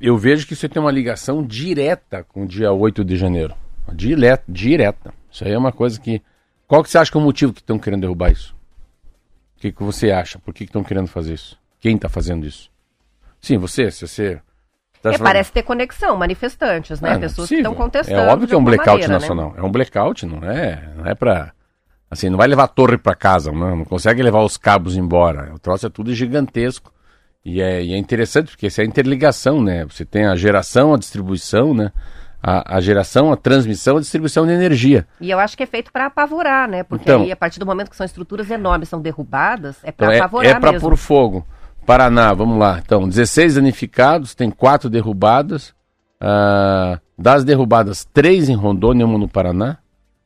[0.01, 3.55] eu vejo que você tem uma ligação direta com o dia 8 de janeiro.
[3.93, 5.15] Direta, direta.
[5.31, 6.21] Isso aí é uma coisa que.
[6.67, 8.55] Qual que você acha que é o motivo que estão querendo derrubar isso?
[9.61, 10.39] Que, que você acha?
[10.39, 11.59] Por que estão querendo fazer isso?
[11.81, 12.71] Quem está fazendo isso?
[13.41, 14.41] Sim, você, se você.
[15.03, 17.13] Tá é, parece ter conexão, manifestantes, né?
[17.13, 18.21] Ah, Pessoas que estão contestando.
[18.21, 19.19] É óbvio que é um blackout maneira, né?
[19.19, 19.53] nacional.
[19.53, 19.59] Né?
[19.59, 20.93] É um blackout, não é?
[20.97, 21.53] Não é para
[22.15, 25.53] Assim, não vai levar a torre para casa, não, não consegue levar os cabos embora.
[25.53, 26.93] O troço é tudo gigantesco.
[27.45, 29.85] E é, e é interessante porque isso é a interligação, né?
[29.85, 31.93] Você tem a geração, a distribuição, né?
[32.47, 35.07] A, a, geração, a transmissão, a distribuição de energia.
[35.19, 36.83] E eu acho que é feito para apavorar, né?
[36.83, 40.09] Porque então, aí, a partir do momento que são estruturas enormes, são derrubadas, é para
[40.09, 41.47] então é, apavorar É para pôr fogo.
[41.87, 42.83] Paraná, vamos lá.
[42.85, 45.71] Então, 16 danificados, tem quatro derrubadas.
[46.21, 49.79] Uh, das derrubadas, três em Rondônia, uma no Paraná.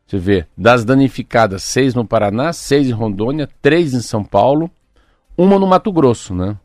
[0.04, 4.68] Você vê, das danificadas, seis no Paraná, seis em Rondônia, três em São Paulo,
[5.37, 6.57] uma no Mato Grosso, né?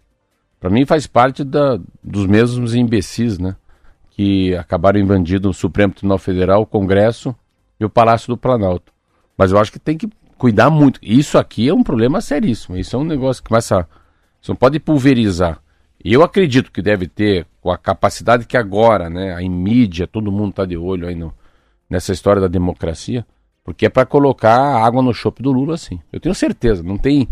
[0.59, 3.55] Para mim faz parte da, dos mesmos imbecis, né?
[4.15, 7.35] Que acabaram invadindo o Supremo Tribunal Federal, o Congresso
[7.79, 8.93] e o Palácio do Planalto.
[9.37, 10.99] Mas eu acho que tem que cuidar muito.
[11.01, 12.77] Isso aqui é um problema seríssimo.
[12.77, 13.87] Isso é um negócio que começa.
[14.41, 15.59] Você não pode pulverizar.
[16.03, 20.31] E eu acredito que deve ter, com a capacidade que agora, né, em mídia, todo
[20.31, 21.33] mundo está de olho aí no,
[21.89, 23.25] nessa história da democracia,
[23.63, 26.01] porque é para colocar água no chope do Lula, assim.
[26.11, 26.83] Eu tenho certeza.
[26.83, 27.29] Não tem.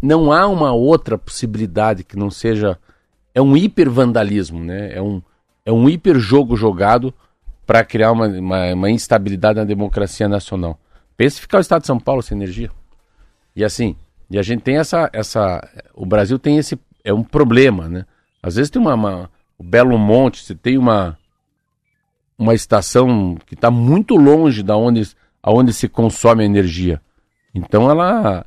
[0.00, 2.78] Não há uma outra possibilidade que não seja.
[3.34, 4.94] É um hipervandalismo, né?
[4.94, 5.20] É um,
[5.64, 7.12] é um hiper jogo jogado
[7.66, 10.78] para criar uma, uma, uma instabilidade na democracia nacional.
[11.16, 12.70] Pense ficar o estado de São Paulo sem energia.
[13.56, 13.96] E assim,
[14.30, 15.66] e a gente tem essa, essa.
[15.94, 16.78] O Brasil tem esse.
[17.02, 18.04] É um problema, né?
[18.42, 18.94] Às vezes tem uma.
[18.94, 21.16] uma o Belo Monte, você tem uma.
[22.36, 25.08] Uma estação que está muito longe da onde,
[25.40, 27.00] aonde se consome a energia.
[27.54, 28.44] Então ela.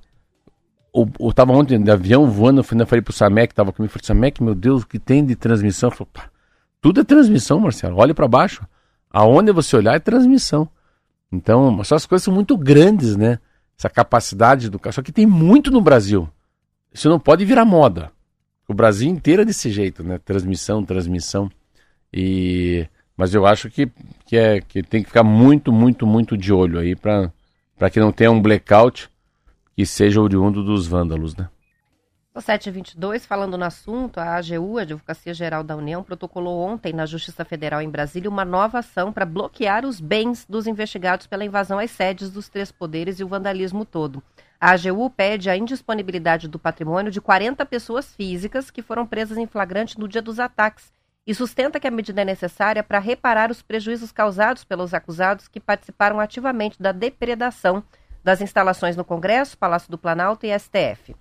[0.93, 4.41] Eu estava ontem de avião voando, eu falei para o Samek, estava comigo, falei, Samek,
[4.41, 5.89] meu Deus, o que tem de transmissão?
[5.89, 6.11] Eu falei,
[6.81, 7.97] tudo é transmissão, Marcelo.
[7.97, 8.65] Olhe para baixo.
[9.09, 10.69] Aonde você olhar é transmissão.
[11.31, 13.39] Então, as coisas são muito grandes, né?
[13.77, 16.29] Essa capacidade do Só que tem muito no Brasil.
[16.93, 18.11] Isso não pode virar moda.
[18.67, 20.17] O Brasil inteiro é desse jeito, né?
[20.19, 21.49] Transmissão, transmissão.
[22.13, 22.87] E
[23.17, 23.89] mas eu acho que,
[24.27, 27.31] que, é, que tem que ficar muito, muito, muito de olho aí para
[27.91, 29.09] que não tenha um blackout
[29.75, 31.49] que seja oriundo dos vândalos, né?
[32.41, 37.43] 722, falando no assunto, a AGU, a Advocacia Geral da União, protocolou ontem na Justiça
[37.43, 41.91] Federal em Brasília uma nova ação para bloquear os bens dos investigados pela invasão às
[41.91, 44.21] sedes dos três poderes e o vandalismo todo.
[44.59, 49.45] A AGU pede a indisponibilidade do patrimônio de 40 pessoas físicas que foram presas em
[49.45, 50.91] flagrante no dia dos ataques
[51.25, 55.59] e sustenta que a medida é necessária para reparar os prejuízos causados pelos acusados que
[55.59, 57.83] participaram ativamente da depredação
[58.23, 61.15] das instalações no Congresso, Palácio do Planalto e STF.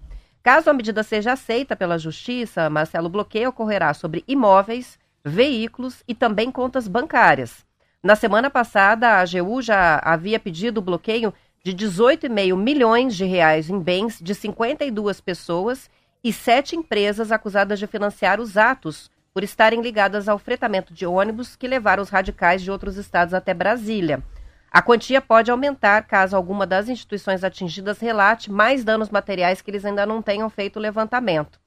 [0.46, 6.14] Caso a medida seja aceita pela Justiça, Marcelo, o bloqueio ocorrerá sobre imóveis, veículos e
[6.14, 7.66] também contas bancárias.
[8.00, 13.68] Na semana passada, a AGU já havia pedido o bloqueio de 18,5 milhões de reais
[13.68, 15.90] em bens de 52 pessoas
[16.22, 21.56] e sete empresas acusadas de financiar os atos por estarem ligadas ao fretamento de ônibus
[21.56, 24.22] que levaram os radicais de outros estados até Brasília.
[24.70, 29.84] A quantia pode aumentar caso alguma das instituições atingidas relate mais danos materiais que eles
[29.84, 31.58] ainda não tenham feito o levantamento.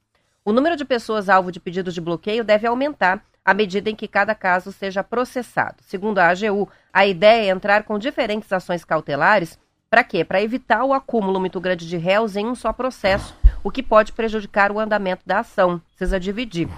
[0.44, 4.06] O número de pessoas alvo de pedidos de bloqueio deve aumentar à medida em que
[4.06, 5.82] cada caso seja processado.
[5.82, 9.58] Segundo a AGU, a ideia é entrar com diferentes ações cautelares
[9.90, 10.24] para quê?
[10.24, 13.34] Para evitar o acúmulo muito grande de réus em um só processo,
[13.64, 15.82] o que pode prejudicar o andamento da ação.
[15.88, 16.68] Precisa dividir.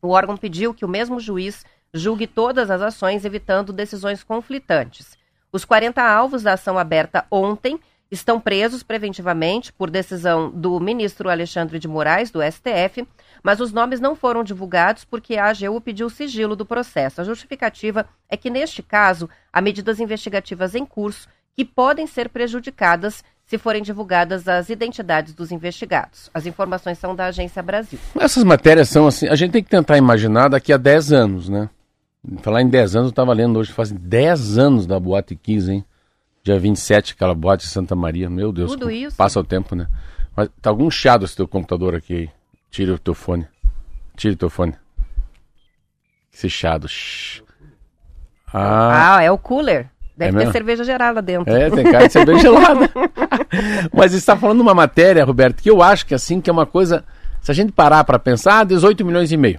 [0.00, 5.15] O órgão pediu que o mesmo juiz julgue todas as ações, evitando decisões conflitantes.
[5.52, 7.78] Os 40 alvos da ação aberta ontem
[8.10, 13.06] estão presos preventivamente por decisão do ministro Alexandre de Moraes, do STF,
[13.42, 17.20] mas os nomes não foram divulgados porque a AGU pediu sigilo do processo.
[17.20, 23.24] A justificativa é que, neste caso, há medidas investigativas em curso que podem ser prejudicadas
[23.46, 26.28] se forem divulgadas as identidades dos investigados.
[26.34, 27.98] As informações são da Agência Brasil.
[28.18, 31.70] Essas matérias são assim, a gente tem que tentar imaginar daqui a 10 anos, né?
[32.42, 35.84] Falar em 10 anos, eu estava lendo hoje, faz 10 anos da Boate 15, hein?
[36.42, 38.30] Dia 27, aquela boate Santa Maria.
[38.30, 39.16] Meu Deus, Tudo isso?
[39.16, 39.88] passa o tempo, né?
[40.36, 42.30] Mas tá algum chiado esse teu computador aqui aí.
[42.70, 43.48] Tira o teu fone.
[44.14, 44.74] Tira o teu fone.
[46.32, 46.86] Esse chiado.
[48.52, 49.90] Ah, ah é o cooler.
[50.16, 51.52] Deve é ter cerveja gelada dentro.
[51.52, 52.90] É, tem cara de cerveja gelada.
[53.92, 57.04] Mas está falando uma matéria, Roberto, que eu acho que assim, que é uma coisa.
[57.40, 59.58] Se a gente parar para pensar, 18 milhões e meio.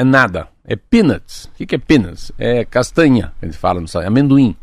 [0.00, 0.48] É nada.
[0.64, 1.44] É peanuts.
[1.44, 2.32] O que, é peanuts?
[2.38, 4.06] É castanha, eles falam, sabe?
[4.06, 4.56] amendoim.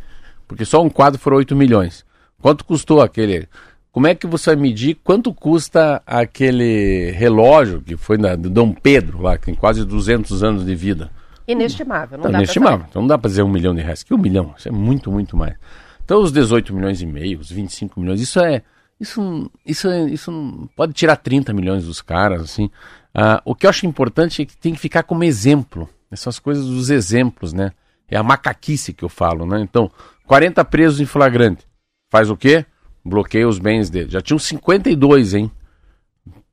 [0.48, 2.04] Porque só um quadro foram 8 milhões.
[2.42, 3.48] Quanto custou aquele?
[3.92, 8.74] Como é que você vai medir quanto custa aquele relógio que foi da, do Dom
[8.74, 11.12] Pedro, lá, que tem quase 200 anos de vida?
[11.48, 12.88] Inestimável, não tá, Inestimável.
[12.90, 14.02] Então não dá para dizer um milhão de reais.
[14.02, 14.56] Que um milhão?
[14.58, 15.56] Isso é muito, muito mais.
[16.04, 18.64] Então os 18 milhões e meio, os 25 milhões, isso é.
[19.00, 22.70] Isso, isso, isso pode tirar 30 milhões dos caras, assim.
[23.14, 25.88] Ah, o que eu acho importante é que tem que ficar como exemplo.
[26.10, 27.72] Essas coisas dos exemplos, né?
[28.08, 29.60] É a macaquice que eu falo, né?
[29.62, 29.92] Então,
[30.26, 31.66] 40 presos em flagrante.
[32.10, 32.66] Faz o quê?
[33.04, 34.10] Bloqueia os bens dele.
[34.10, 35.52] Já tinham 52, hein?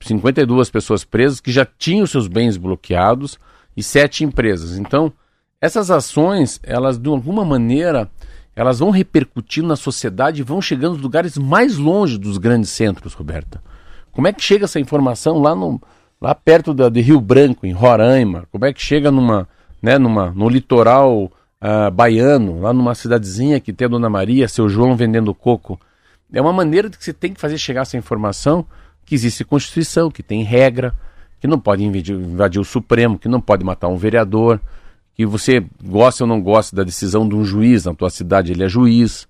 [0.01, 3.39] 52 pessoas presas que já tinham seus bens bloqueados
[3.77, 4.77] e sete empresas.
[4.79, 5.13] Então,
[5.61, 8.11] essas ações, elas de alguma maneira,
[8.57, 13.14] elas vão repercutindo na sociedade e vão chegando nos lugares mais longe dos grandes centros,
[13.14, 13.62] Roberta.
[14.12, 15.81] Como é que chega essa informação lá no,
[16.21, 19.49] lá perto da, de Rio Branco, em Roraima, como é que chega numa,
[19.83, 24.69] né, numa, no litoral uh, baiano, lá numa cidadezinha que tem a Dona Maria, seu
[24.69, 25.79] João vendendo coco.
[26.33, 28.64] É uma maneira de que você tem que fazer chegar essa informação
[29.05, 30.95] que existe Constituição, que tem regra,
[31.40, 34.61] que não pode invadir, invadir o Supremo, que não pode matar um vereador,
[35.14, 38.64] que você gosta ou não gosta da decisão de um juiz na tua cidade, ele
[38.64, 39.29] é juiz,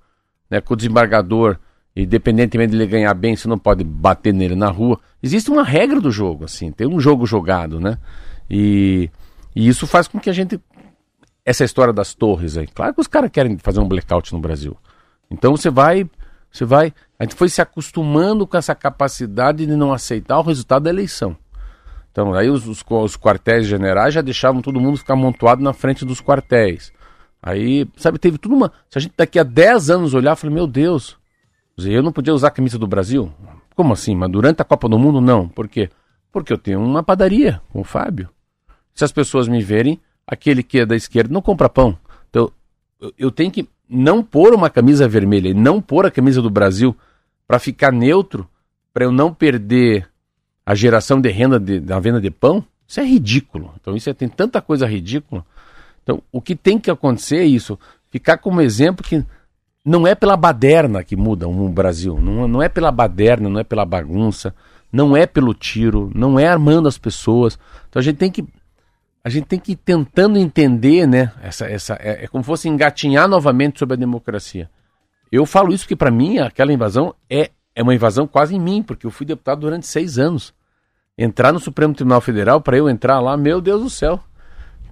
[0.51, 1.59] né, com o desembargador,
[1.95, 4.99] independentemente de ele ganhar bem, você não pode bater nele na rua.
[5.23, 7.99] Existe uma regra do jogo, assim, tem um jogo jogado, né?
[8.51, 9.11] E,
[9.55, 10.61] e isso faz com que a gente.
[11.45, 12.67] Essa história das torres aí.
[12.67, 14.77] Claro que os caras querem fazer um blackout no Brasil.
[15.31, 16.09] Então você vai.
[16.51, 16.93] Você vai.
[17.19, 21.37] A gente foi se acostumando com essa capacidade de não aceitar o resultado da eleição.
[22.15, 26.05] Então, aí os, os, os quartéis generais já deixavam todo mundo ficar amontoado na frente
[26.05, 26.93] dos quartéis.
[27.43, 28.71] Aí, sabe, teve tudo uma.
[28.89, 31.17] Se a gente daqui a 10 anos olhar, eu falei, meu Deus,
[31.77, 33.33] eu não podia usar a camisa do Brasil?
[33.75, 34.15] Como assim?
[34.15, 35.49] Mas durante a Copa do Mundo, não.
[35.49, 35.91] Por quê?
[36.31, 38.29] Porque eu tenho uma padaria com o Fábio.
[38.95, 41.99] Se as pessoas me verem, aquele que é da esquerda não compra pão.
[42.31, 42.53] Então,
[43.19, 46.97] eu tenho que não pôr uma camisa vermelha e não pôr a camisa do Brasil
[47.45, 48.49] para ficar neutro,
[48.93, 50.09] para eu não perder
[50.67, 53.75] a geração de renda de, da venda de pão, isso é ridículo.
[53.81, 55.45] Então isso é, tem tanta coisa ridícula.
[56.03, 57.79] Então o que tem que acontecer é isso,
[58.11, 59.25] ficar como exemplo que
[59.85, 63.65] não é pela baderna que muda o Brasil, não, não é pela baderna, não é
[63.65, 64.55] pela bagunça,
[64.91, 67.59] não é pelo tiro, não é armando as pessoas.
[67.89, 68.45] Então a gente tem que
[69.23, 71.33] a gente tem que ir tentando entender, né?
[71.43, 74.71] Essa, essa é, é como se fosse engatinhar novamente sobre a democracia.
[75.33, 78.83] Eu falo isso porque para mim aquela invasão é é uma invasão quase em mim,
[78.83, 80.54] porque eu fui deputado durante seis anos.
[81.17, 84.21] Entrar no Supremo Tribunal Federal, para eu entrar lá, meu Deus do céu.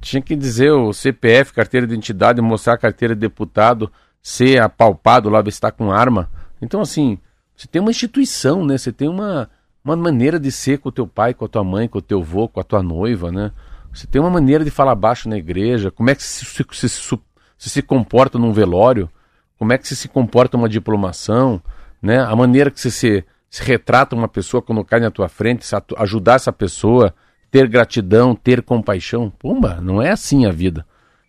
[0.00, 3.90] Tinha que dizer o CPF, carteira de identidade, mostrar a carteira de deputado,
[4.22, 6.30] ser apalpado lá, ver se está com arma.
[6.60, 7.18] Então, assim,
[7.56, 8.78] você tem uma instituição, né?
[8.78, 9.50] Você tem uma,
[9.84, 12.20] uma maneira de ser com o teu pai, com a tua mãe, com o teu
[12.20, 13.52] avô, com a tua noiva, né?
[13.92, 16.88] Você tem uma maneira de falar baixo na igreja, como é que se, se, se,
[16.88, 19.10] se, se comporta num velório,
[19.58, 21.62] como é que se, se comporta uma diplomação
[22.02, 22.18] né?
[22.18, 25.66] A maneira que você se, se retrata uma pessoa quando cai na tua frente,
[25.98, 27.14] ajudar essa pessoa,
[27.50, 29.28] ter gratidão, ter compaixão.
[29.28, 30.86] Pumba, não é assim a vida.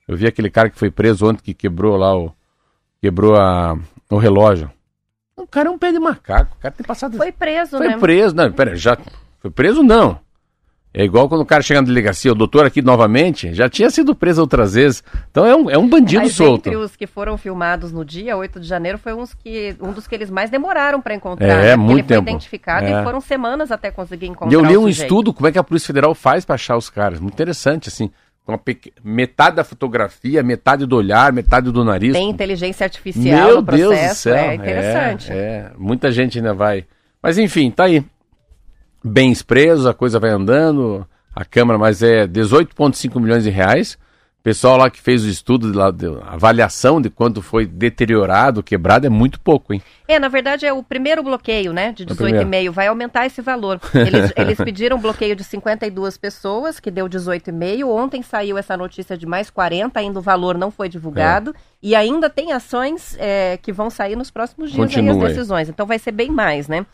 [0.07, 2.33] Eu vi aquele cara que foi preso ontem que quebrou lá o
[3.01, 3.77] quebrou a,
[4.09, 4.71] o relógio.
[5.35, 6.55] O cara é um pé de macaco.
[6.55, 7.17] O cara tem passado.
[7.17, 7.91] Foi preso, foi né?
[7.91, 8.97] Foi preso, não, pera, já
[9.41, 10.17] foi preso não.
[10.93, 14.13] É igual quando o cara chega na delegacia, o doutor aqui novamente, já tinha sido
[14.13, 15.03] preso outras vezes.
[15.31, 16.67] Então é um, é um bandido Mas solto.
[16.67, 20.05] Entre os que foram filmados no dia 8 de janeiro, foi uns que, um dos
[20.05, 21.47] que eles mais demoraram para encontrar.
[21.47, 21.75] É, né?
[21.75, 22.23] muito ele tempo.
[22.23, 23.01] foi identificado é.
[23.01, 24.51] e foram semanas até conseguir encontrar.
[24.51, 26.91] E eu li um estudo como é que a Polícia Federal faz para achar os
[26.91, 27.19] caras.
[27.19, 28.11] Muito interessante, assim.
[28.63, 28.91] Pequ...
[29.03, 32.13] Metade da fotografia, metade do olhar, metade do nariz.
[32.13, 33.89] Tem inteligência artificial Meu no processo.
[33.89, 34.35] Deus do céu.
[34.35, 35.31] É interessante.
[35.31, 36.85] É, é, muita gente ainda vai.
[37.21, 38.03] Mas enfim, tá aí.
[39.03, 43.97] Bens presos, a coisa vai andando a Câmara, mas é 18,5 milhões de reais.
[44.43, 48.61] Pessoal lá que fez o estudo, de lá, de, a avaliação de quanto foi deteriorado,
[48.61, 49.81] quebrado, é muito pouco, hein?
[50.05, 53.79] É, na verdade é o primeiro bloqueio, né, de 18,5, vai aumentar esse valor.
[53.95, 57.87] Eles, eles pediram um bloqueio de 52 pessoas, que deu 18,5.
[57.87, 61.51] Ontem saiu essa notícia de mais 40, ainda o valor não foi divulgado.
[61.51, 61.53] É.
[61.81, 65.69] E ainda tem ações é, que vão sair nos próximos dias Continua aí as decisões.
[65.69, 66.85] Então vai ser bem mais, né?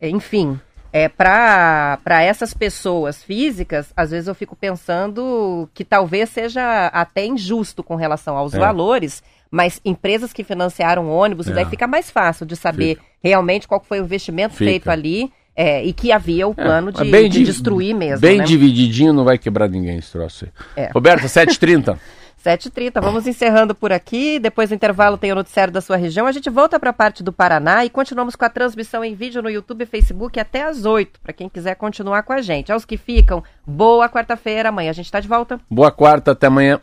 [0.00, 0.58] Enfim,
[0.98, 7.84] é, para essas pessoas físicas, às vezes eu fico pensando que talvez seja até injusto
[7.84, 8.58] com relação aos é.
[8.58, 11.52] valores, mas empresas que financiaram ônibus, é.
[11.52, 13.06] daí fica mais fácil de saber fica.
[13.22, 14.70] realmente qual foi o investimento fica.
[14.70, 18.20] feito ali é, e que havia o plano de, bem de, destruir mesmo.
[18.20, 18.44] Bem né?
[18.44, 20.84] divididinho não vai quebrar ninguém esse troço aí.
[20.84, 20.90] É.
[20.92, 21.96] Roberto, 7h30.
[22.48, 23.02] 7h30.
[23.02, 24.38] Vamos encerrando por aqui.
[24.38, 26.26] Depois do intervalo tem o noticiário da sua região.
[26.26, 29.42] A gente volta para a parte do Paraná e continuamos com a transmissão em vídeo
[29.42, 32.72] no YouTube e Facebook até às 8, para quem quiser continuar com a gente.
[32.72, 34.70] Aos que ficam, boa quarta-feira.
[34.70, 35.60] Amanhã a gente está de volta.
[35.70, 36.80] Boa quarta, até amanhã.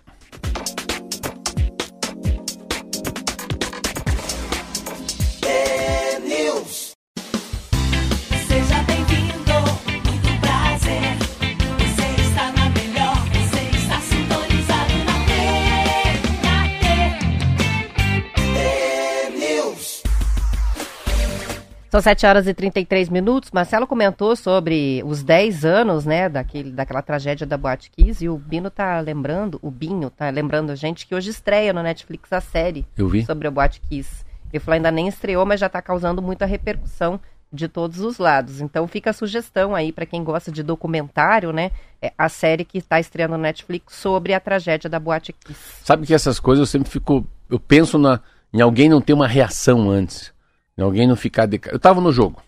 [21.95, 23.51] São 7 horas e 33 minutos.
[23.53, 28.37] Marcelo comentou sobre os 10 anos, né, daquele, daquela tragédia da Boate Kiss e o
[28.37, 32.41] Bino tá lembrando, o Binho tá lembrando a gente que hoje estreia no Netflix a
[32.41, 32.85] série
[33.25, 34.25] sobre a Boate Kiss.
[34.51, 37.17] Ele falou, ainda nem estreou, mas já está causando muita repercussão
[37.49, 38.59] de todos os lados.
[38.59, 41.71] Então fica a sugestão aí para quem gosta de documentário, né?
[42.01, 45.59] É a série que está estreando no Netflix sobre a tragédia da Boate Kiss.
[45.81, 48.19] Sabe que essas coisas eu sempre fico, eu penso na,
[48.53, 50.34] em alguém não ter uma reação antes.
[50.77, 51.59] Alguém não ficar de...
[51.67, 52.41] Eu estava no jogo.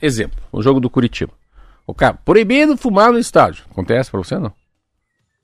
[0.00, 1.32] Exemplo, o jogo do Curitiba.
[1.86, 3.64] O cara, proibido fumar no estádio.
[3.70, 4.52] Acontece pra você, não?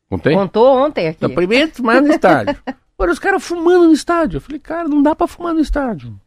[0.09, 0.35] Contei?
[0.35, 1.21] Contou ontem aqui.
[1.21, 2.57] Tá proibido fumar no estádio.
[2.99, 4.39] Olha, os caras fumando no estádio.
[4.39, 6.19] Eu falei, cara, não dá pra fumar no estádio.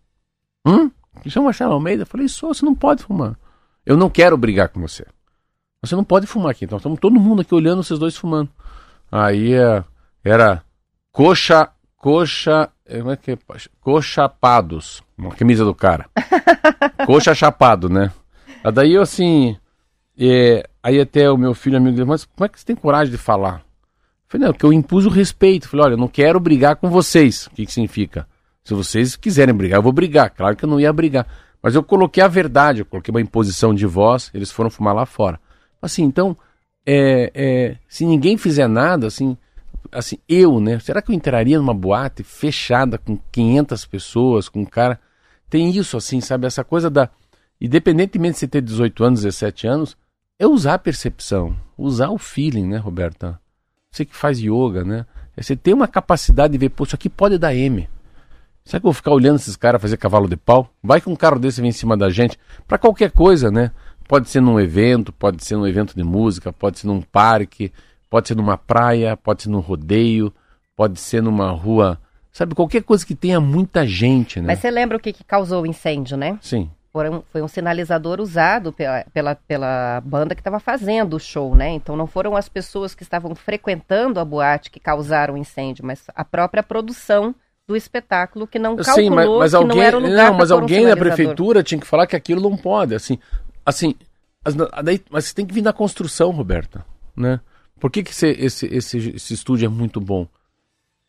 [0.65, 0.91] Hum?
[1.27, 2.03] Chama Marcelo Almeida.
[2.03, 3.35] Eu falei, só, você não pode fumar.
[3.85, 5.05] Eu não quero brigar com você.
[5.81, 6.65] Você não pode fumar aqui.
[6.65, 8.49] Então estamos todo mundo aqui olhando vocês dois fumando.
[9.11, 9.83] Aí é,
[10.23, 10.61] era
[11.11, 13.37] coxa, coxa, como é que é?
[13.81, 15.03] Cochapados.
[15.17, 16.09] Uma camisa do cara.
[17.05, 18.11] coxa chapado, né?
[18.73, 19.57] Daí eu assim,
[20.17, 23.11] é, aí até o meu filho amigo dele, mas como é que você tem coragem
[23.11, 23.59] de falar?
[23.59, 25.65] Eu falei, não, porque eu impus o respeito.
[25.65, 27.47] Eu falei, olha, eu não quero brigar com vocês.
[27.47, 28.27] O que, que significa?
[28.63, 30.29] Se vocês quiserem brigar, eu vou brigar.
[30.29, 31.25] Claro que eu não ia brigar.
[31.61, 35.05] Mas eu coloquei a verdade, eu coloquei uma imposição de voz, eles foram fumar lá
[35.05, 35.39] fora.
[35.81, 36.37] Assim, então,
[36.85, 39.37] é, é, se ninguém fizer nada, assim,
[39.91, 40.79] assim, eu, né?
[40.79, 44.99] Será que eu entraria numa boate fechada com 500 pessoas, com um cara?
[45.49, 46.47] Tem isso, assim, sabe?
[46.47, 47.09] Essa coisa da.
[47.59, 49.97] Independentemente de você ter 18 anos, 17 anos,
[50.37, 53.39] é usar a percepção, usar o feeling, né, Roberta?
[53.91, 55.05] Você que faz yoga, né?
[55.35, 57.89] É você tem uma capacidade de ver, pô, isso aqui pode dar M.
[58.63, 60.69] Será que eu vou ficar olhando esses caras fazer cavalo de pau?
[60.81, 62.37] Vai que um carro desse vem em cima da gente,
[62.67, 63.71] para qualquer coisa, né?
[64.07, 67.71] Pode ser num evento, pode ser num evento de música, pode ser num parque,
[68.09, 70.33] pode ser numa praia, pode ser num rodeio,
[70.75, 71.99] pode ser numa rua.
[72.31, 74.47] Sabe, qualquer coisa que tenha muita gente, né?
[74.47, 76.37] Mas você lembra o que, que causou o incêndio, né?
[76.41, 76.69] Sim.
[76.91, 81.69] Foram, foi um sinalizador usado pela, pela, pela banda que estava fazendo o show, né?
[81.69, 86.05] Então não foram as pessoas que estavam frequentando a boate que causaram o incêndio, mas
[86.15, 87.35] a própria produção
[87.67, 90.37] do espetáculo que não calculou Sim, mas, mas alguém, que não era o lugar Não,
[90.37, 93.19] mas alguém um da prefeitura tinha que falar que aquilo não pode, assim.
[93.63, 93.93] Assim,
[94.83, 96.83] daí, mas você tem que vir na construção, Roberta,
[97.15, 97.39] né?
[97.79, 100.27] Por que, que esse, esse, esse, esse estúdio é muito bom?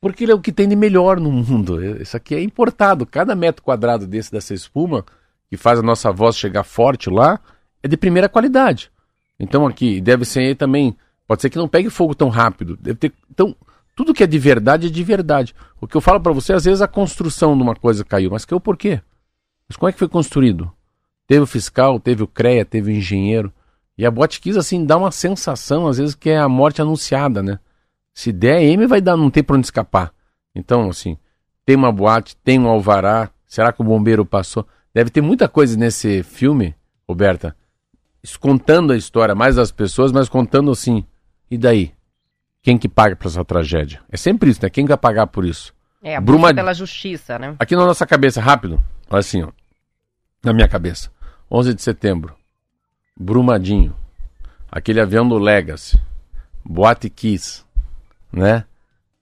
[0.00, 1.84] Porque ele é o que tem de melhor no mundo.
[2.00, 3.04] Isso aqui é importado.
[3.04, 5.04] Cada metro quadrado desse dessa espuma,
[5.48, 7.38] que faz a nossa voz chegar forte lá,
[7.82, 8.90] é de primeira qualidade.
[9.38, 10.96] Então aqui deve ser também.
[11.26, 12.76] Pode ser que não pegue fogo tão rápido.
[12.80, 13.12] Deve ter.
[13.30, 13.54] Então,
[13.94, 15.54] tudo que é de verdade é de verdade.
[15.80, 18.46] O que eu falo para você, às vezes a construção de uma coisa caiu, mas
[18.46, 19.00] caiu por quê?
[19.68, 20.72] Mas como é que foi construído?
[21.26, 23.52] Teve o fiscal, teve o CREA, teve o engenheiro.
[24.00, 27.58] E a Botkiss, assim, dá uma sensação, às vezes, que é a morte anunciada, né?
[28.14, 30.10] Se der M, vai dar, não tem pra onde escapar.
[30.54, 31.18] Então, assim,
[31.66, 33.28] tem uma boate, tem um alvará.
[33.46, 34.66] Será que o bombeiro passou?
[34.94, 36.74] Deve ter muita coisa nesse filme,
[37.06, 37.54] Roberta,
[38.40, 41.04] contando a história mais das pessoas, mas contando assim.
[41.50, 41.92] E daí?
[42.62, 44.00] Quem que paga por essa tragédia?
[44.10, 44.70] É sempre isso, né?
[44.70, 45.74] Quem vai pagar por isso?
[46.02, 46.54] É, a Bruma...
[46.54, 47.54] pela justiça, né?
[47.58, 48.82] Aqui na nossa cabeça, rápido.
[49.10, 49.50] Olha assim, ó.
[50.42, 51.10] Na minha cabeça.
[51.50, 52.34] 11 de setembro,
[53.22, 53.94] Brumadinho,
[54.72, 56.00] aquele avião do Legacy,
[56.64, 57.62] Boate Kiss,
[58.32, 58.64] né?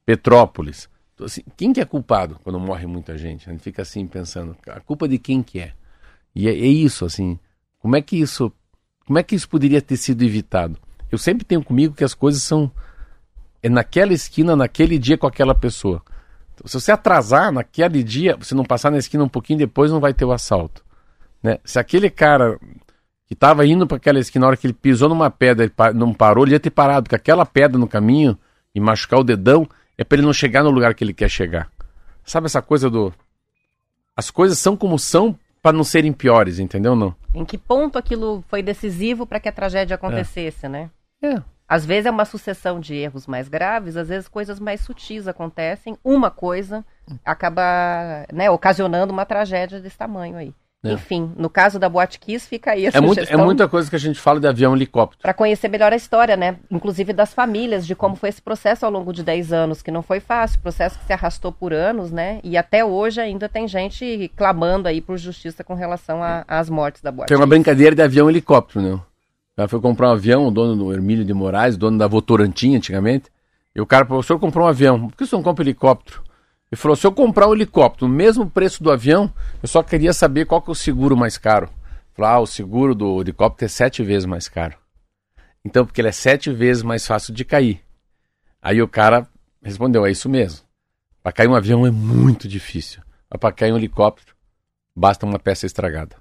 [0.07, 0.89] Petrópolis.
[1.15, 3.49] Então, assim, quem que é culpado quando morre muita gente?
[3.49, 5.73] A gente fica assim pensando, a culpa de quem que é?
[6.33, 7.41] E é, é isso, assim,
[7.81, 8.53] como é que isso,
[9.05, 10.79] como é que isso poderia ter sido evitado?
[11.11, 12.71] Eu sempre tenho comigo que as coisas são
[13.61, 16.01] é naquela esquina, naquele dia com aquela pessoa.
[16.55, 19.99] Então, se você atrasar naquele dia, você não passar na esquina um pouquinho depois, não
[19.99, 20.85] vai ter o assalto.
[21.43, 21.59] Né?
[21.65, 22.61] Se aquele cara
[23.29, 26.15] que estava indo para aquela esquina, na hora que ele pisou numa pedra e não
[26.15, 28.37] parou, ele ia ter parado, porque aquela pedra no caminho
[28.75, 29.69] e machucar o dedão
[29.99, 31.71] é para ele não chegar no lugar que ele quer chegar.
[32.25, 33.13] Sabe essa coisa do.
[34.17, 36.97] As coisas são como são para não serem piores, entendeu?
[36.97, 37.15] Não.
[37.35, 40.69] Em que ponto aquilo foi decisivo para que a tragédia acontecesse, é.
[40.69, 40.91] né?
[41.23, 41.43] É.
[41.69, 45.99] Às vezes é uma sucessão de erros mais graves, às vezes coisas mais sutis acontecem,
[46.03, 46.83] uma coisa
[47.23, 50.55] acaba né, ocasionando uma tragédia desse tamanho aí.
[50.85, 50.93] É.
[50.93, 53.97] Enfim, no caso da Boate Kiss, fica aí a é, muito, é muita coisa que
[53.97, 55.23] a gente fala de avião helicóptero.
[55.23, 56.57] Para conhecer melhor a história, né?
[56.71, 60.03] Inclusive das famílias, de como foi esse processo ao longo de 10 anos, que não
[60.03, 62.39] foi fácil, processo que se arrastou por anos, né?
[62.45, 67.11] E até hoje ainda tem gente clamando aí por justiça com relação às mortes da
[67.11, 69.01] Boate Tem uma brincadeira de avião helicóptero, né?
[69.57, 73.33] Ela foi comprar um avião, o dono do Hermílio de Moraes, dono da Votorantim antigamente.
[73.75, 75.65] E o cara falou, o senhor comprou um avião, por que o senhor não compra
[75.65, 76.23] um helicóptero?
[76.71, 80.13] Ele falou: se eu comprar um helicóptero no mesmo preço do avião, eu só queria
[80.13, 81.69] saber qual que é o seguro mais caro.
[82.15, 84.77] Falou: ah, o seguro do helicóptero é sete vezes mais caro.
[85.65, 87.83] Então, porque ele é sete vezes mais fácil de cair.
[88.61, 89.27] Aí o cara
[89.63, 90.67] respondeu: é isso mesmo.
[91.23, 93.03] Para cair um avião é muito difícil.
[93.29, 94.35] Para cair um helicóptero,
[94.95, 96.17] basta uma peça estragada.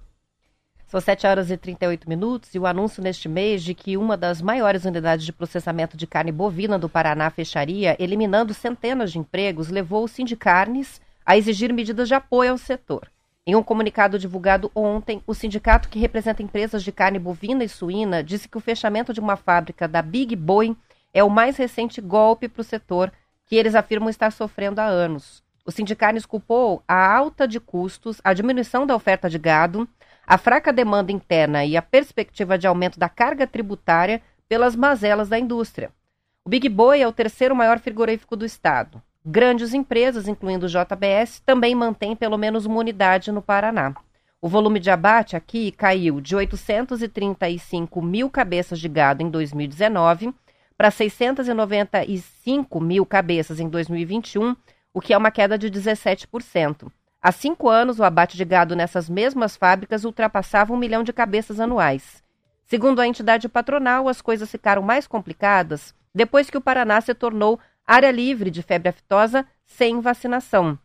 [0.87, 4.41] São 7 horas e 38 minutos e o anúncio neste mês de que uma das
[4.41, 10.05] maiores unidades de processamento de carne bovina do Paraná fecharia, eliminando centenas de empregos, levou
[10.05, 13.11] o Sindicarnes a exigir medidas de apoio ao setor.
[13.45, 18.23] Em um comunicado divulgado ontem, o sindicato que representa empresas de carne bovina e suína
[18.23, 20.73] disse que o fechamento de uma fábrica da Big Boi
[21.13, 23.11] é o mais recente golpe para o setor,
[23.45, 25.43] que eles afirmam estar sofrendo há anos.
[25.65, 29.85] O Sindicarnes culpou a alta de custos, a diminuição da oferta de gado,
[30.27, 35.39] a fraca demanda interna e a perspectiva de aumento da carga tributária pelas mazelas da
[35.39, 35.89] indústria.
[36.43, 39.01] O Big Boy é o terceiro maior frigorífico do estado.
[39.25, 43.93] Grandes empresas, incluindo o JBS, também mantêm pelo menos uma unidade no Paraná.
[44.41, 50.33] O volume de abate aqui caiu de 835 mil cabeças de gado em 2019
[50.77, 54.55] para 695 mil cabeças em 2021,
[54.93, 56.91] o que é uma queda de 17%.
[57.21, 61.59] Há cinco anos, o abate de gado nessas mesmas fábricas ultrapassava um milhão de cabeças
[61.59, 62.23] anuais.
[62.65, 67.59] Segundo a entidade patronal, as coisas ficaram mais complicadas depois que o Paraná se tornou
[67.85, 70.77] área livre de febre aftosa sem vacinação.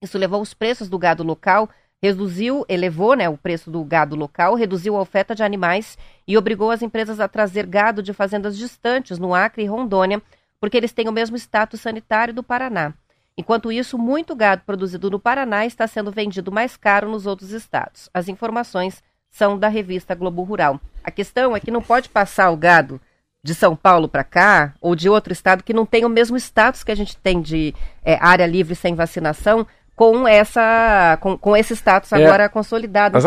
[0.00, 1.68] Isso levou os preços do gado local,
[2.02, 5.96] reduziu, elevou né, o preço do gado local, reduziu a oferta de animais
[6.28, 10.20] e obrigou as empresas a trazer gado de fazendas distantes no Acre e Rondônia,
[10.60, 12.92] porque eles têm o mesmo status sanitário do Paraná.
[13.36, 18.08] Enquanto isso, muito gado produzido no Paraná está sendo vendido mais caro nos outros estados.
[18.14, 20.80] As informações são da revista Globo Rural.
[21.02, 23.00] A questão é que não pode passar o gado
[23.42, 26.84] de São Paulo para cá ou de outro estado que não tem o mesmo status
[26.84, 27.74] que a gente tem de
[28.04, 29.66] é, área livre sem vacinação
[29.96, 33.14] com essa com, com esse status é, agora consolidado.
[33.14, 33.24] Mas,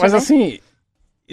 [0.00, 0.18] mas né?
[0.18, 0.60] assim,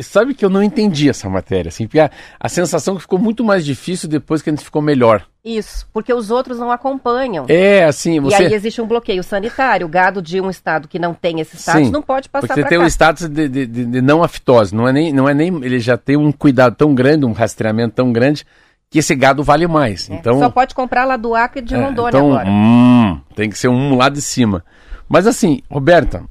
[0.03, 3.43] sabe que eu não entendi essa matéria, assim, porque a, a sensação que ficou muito
[3.43, 5.25] mais difícil depois que a gente ficou melhor.
[5.43, 7.45] Isso, porque os outros não acompanham.
[7.47, 8.43] É, assim, você...
[8.43, 9.87] E aí existe um bloqueio sanitário.
[9.87, 12.55] O gado de um estado que não tem esse status Sim, não pode passar para
[12.55, 12.61] cá.
[12.63, 15.47] Você tem o status de, de, de, não aftose, não é, nem, não é nem...
[15.63, 18.45] Ele já tem um cuidado tão grande, um rastreamento tão grande,
[18.89, 20.09] que esse gado vale mais.
[20.09, 22.49] É, então, só pode comprar lá do Acre de é, Rondônia então, agora.
[22.49, 24.63] Hum, tem que ser um lá de cima.
[25.07, 26.23] Mas assim, Roberta,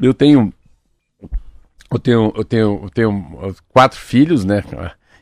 [0.00, 0.52] eu tenho
[1.96, 4.62] eu tenho, eu tenho, eu tenho quatro filhos, né?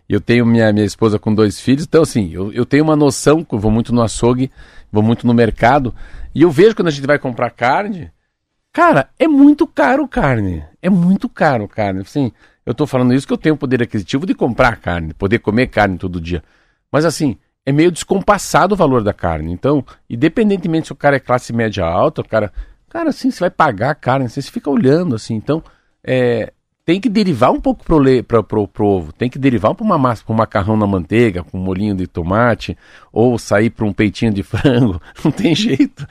[0.09, 3.47] Eu tenho minha, minha esposa com dois filhos, então assim, eu, eu tenho uma noção,
[3.51, 4.51] eu vou muito no açougue,
[4.91, 5.95] vou muito no mercado,
[6.35, 8.11] e eu vejo quando a gente vai comprar carne,
[8.73, 10.65] cara, é muito caro carne.
[10.83, 12.01] É muito caro carne.
[12.01, 12.33] Assim,
[12.65, 15.99] eu tô falando isso que eu tenho poder aquisitivo de comprar carne, poder comer carne
[15.99, 16.43] todo dia.
[16.91, 19.53] Mas assim, é meio descompassado o valor da carne.
[19.53, 22.53] Então, independentemente se o cara é classe média alta, o cara.
[22.89, 25.35] Cara, assim, você vai pagar carne, assim, você fica olhando, assim.
[25.35, 25.63] Então,
[26.03, 26.53] é,
[26.91, 27.85] tem que derivar um pouco
[28.27, 31.57] para pro ovo, tem que derivar para uma massa, para um macarrão na manteiga, com
[31.57, 32.77] um molinho de tomate,
[33.13, 36.05] ou sair para um peitinho de frango, não tem jeito.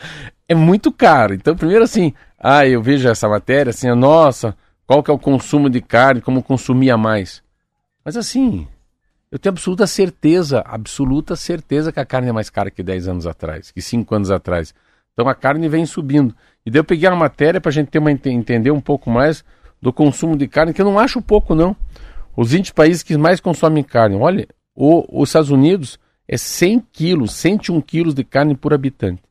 [0.48, 1.34] É muito caro.
[1.34, 4.56] Então, primeiro assim, ah, eu vejo essa matéria assim, nossa,
[4.88, 7.44] qual que é o consumo de carne, como consumia mais.
[8.06, 8.66] Mas assim,
[9.30, 13.28] eu tenho absoluta certeza, absoluta certeza que a carne é mais cara que 10 anos
[13.28, 14.74] atrás, que 5 anos atrás.
[15.12, 16.34] Então a carne vem subindo.
[16.66, 19.44] E daí eu peguei uma matéria para a gente ter uma, entender um pouco mais
[19.82, 21.76] do consumo de carne, que eu não acho pouco, não.
[22.36, 27.34] Os 20 países que mais consomem carne, olha, o, os Estados Unidos é 100 quilos,
[27.34, 29.22] 101 quilos de carne por habitante.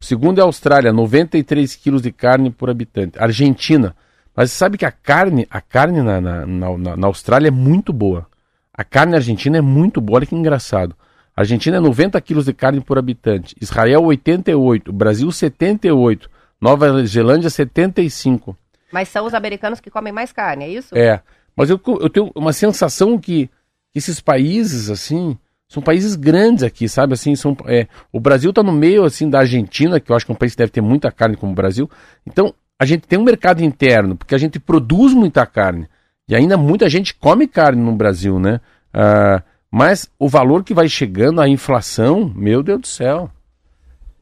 [0.00, 3.18] O segundo é a Austrália, 93 quilos de carne por habitante.
[3.18, 3.94] Argentina,
[4.34, 8.26] mas sabe que a carne, a carne na, na, na, na Austrália é muito boa.
[8.74, 10.96] A carne argentina é muito boa, olha que engraçado.
[11.36, 16.28] A Argentina é 90 quilos de carne por habitante, Israel 88, Brasil 78,
[16.60, 18.56] Nova Zelândia 75.
[18.92, 20.96] Mas são os americanos que comem mais carne, é isso?
[20.96, 21.20] É.
[21.56, 23.50] Mas eu, eu tenho uma sensação que,
[23.94, 25.36] esses países, assim,
[25.66, 27.14] são países grandes aqui, sabe?
[27.14, 30.32] Assim, são, é, o Brasil está no meio, assim, da Argentina, que eu acho que
[30.32, 31.90] é um país que deve ter muita carne como o Brasil.
[32.26, 35.88] Então, a gente tem um mercado interno, porque a gente produz muita carne.
[36.28, 38.60] E ainda muita gente come carne no Brasil, né?
[38.94, 43.30] Uh, mas o valor que vai chegando, a inflação, meu Deus do céu.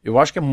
[0.03, 0.43] Eu acho que é,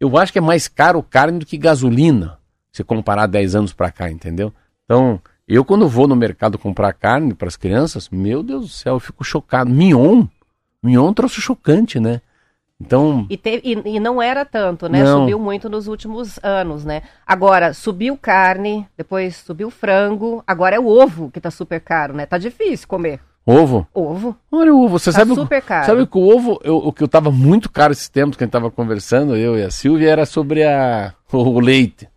[0.00, 2.41] eu acho que é mais caro carne do que gasolina
[2.72, 4.52] se comparar 10 anos para cá, entendeu?
[4.84, 8.94] Então, eu quando vou no mercado comprar carne para as crianças, meu Deus do céu,
[8.94, 9.70] eu fico chocado.
[9.70, 10.26] Mignon,
[10.82, 12.20] mignon trouxe chocante, né?
[12.80, 13.26] Então...
[13.30, 15.04] E, te, e, e, não era tanto, né?
[15.04, 15.20] Não.
[15.20, 17.02] Subiu muito nos últimos anos, né?
[17.24, 22.26] Agora, subiu carne, depois subiu frango, agora é o ovo que tá super caro, né?
[22.26, 23.20] Tá difícil comer.
[23.44, 23.86] Ovo?
[23.92, 24.36] Ovo.
[24.50, 25.86] Olha o ovo, você tá sabe super caro.
[25.86, 28.46] Sabe que o ovo, eu, o que eu tava muito caro esse tempo que a
[28.46, 32.08] gente tava conversando, eu e a Silvia, era sobre a, o leite.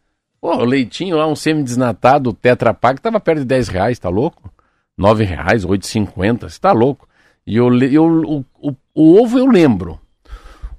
[0.45, 4.53] Pô, o leitinho lá, um semi-desnatado, Tetra Pak, tava perto de 10 reais, tá louco?
[4.95, 7.09] 9 reais, 8,50, você tá louco.
[7.47, 9.99] E eu, eu, o, o, o ovo eu lembro.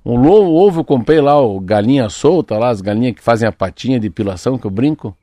[0.04, 3.50] O, o ovo eu comprei lá, o galinha solta lá, as galinhas que fazem a
[3.50, 5.16] patinha de depilação, que eu brinco.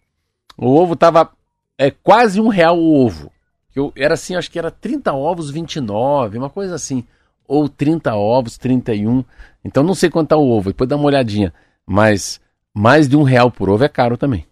[0.57, 1.31] O ovo tava
[1.77, 3.31] é quase um real o ovo.
[3.73, 7.05] Eu, era assim, acho que era 30 ovos, 29, uma coisa assim.
[7.47, 9.23] Ou 30 ovos, 31.
[9.63, 11.53] Então não sei quanto tá o ovo, depois dá uma olhadinha.
[11.87, 12.42] Mas
[12.73, 14.45] mais de um real por ovo é caro também.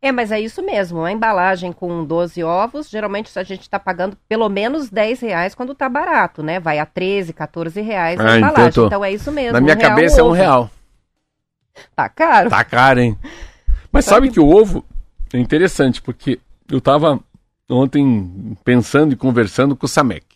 [0.00, 1.02] É, mas é isso mesmo.
[1.02, 5.72] A embalagem com 12 ovos, geralmente a gente está pagando pelo menos 10 reais quando
[5.72, 6.60] está barato, né?
[6.60, 8.68] Vai a 13, 14 reais a ah, embalagem.
[8.68, 8.86] Então, tô...
[8.86, 9.52] então, é isso mesmo.
[9.52, 10.70] Na minha um cabeça é um real.
[11.96, 12.50] Tá caro.
[12.50, 13.18] Tá caro, hein?
[13.90, 14.84] Mas sabe, sabe que o ovo,
[15.32, 16.38] é interessante, porque
[16.70, 17.18] eu estava
[17.68, 20.26] ontem pensando e conversando com o Samek.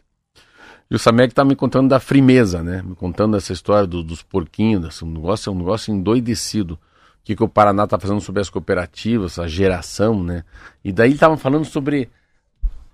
[0.90, 2.82] E o Samek estava me contando da frimeza, né?
[2.82, 6.78] Me contando essa história do, dos porquinhos, desse negócio, é um negócio endoidecido.
[7.22, 10.42] O que, que o Paraná está fazendo sobre as cooperativas, a geração, né?
[10.84, 12.10] E daí ele estava falando sobre.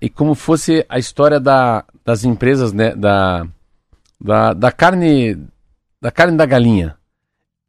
[0.00, 2.94] E como fosse a história da, das empresas, né?
[2.94, 3.46] Da,
[4.20, 5.38] da, da carne.
[5.98, 6.96] Da carne da galinha.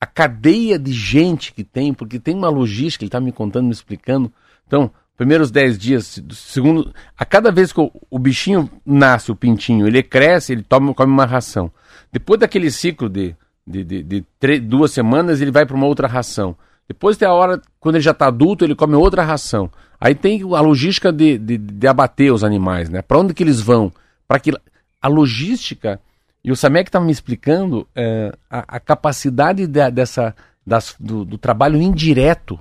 [0.01, 3.71] A cadeia de gente que tem, porque tem uma logística, ele está me contando, me
[3.71, 4.31] explicando.
[4.67, 9.87] Então, primeiros 10 dias, segundo, a cada vez que o, o, bichinho nasce, o pintinho,
[9.87, 11.71] ele cresce, ele toma, come uma ração.
[12.11, 13.35] Depois daquele ciclo de,
[13.69, 16.55] de, de, de três, duas semanas, ele vai para uma outra ração.
[16.87, 19.69] Depois tem a hora, quando ele já está adulto, ele come outra ração.
[19.99, 23.01] Aí tem a logística de, de, de abater os animais, né?
[23.01, 23.91] Para onde que eles vão?
[24.27, 24.51] Para que
[24.99, 25.99] a logística
[26.43, 30.33] e o Samek estava me explicando é, a, a, capacidade de, dessa
[30.65, 32.59] das, do, do trabalho indireto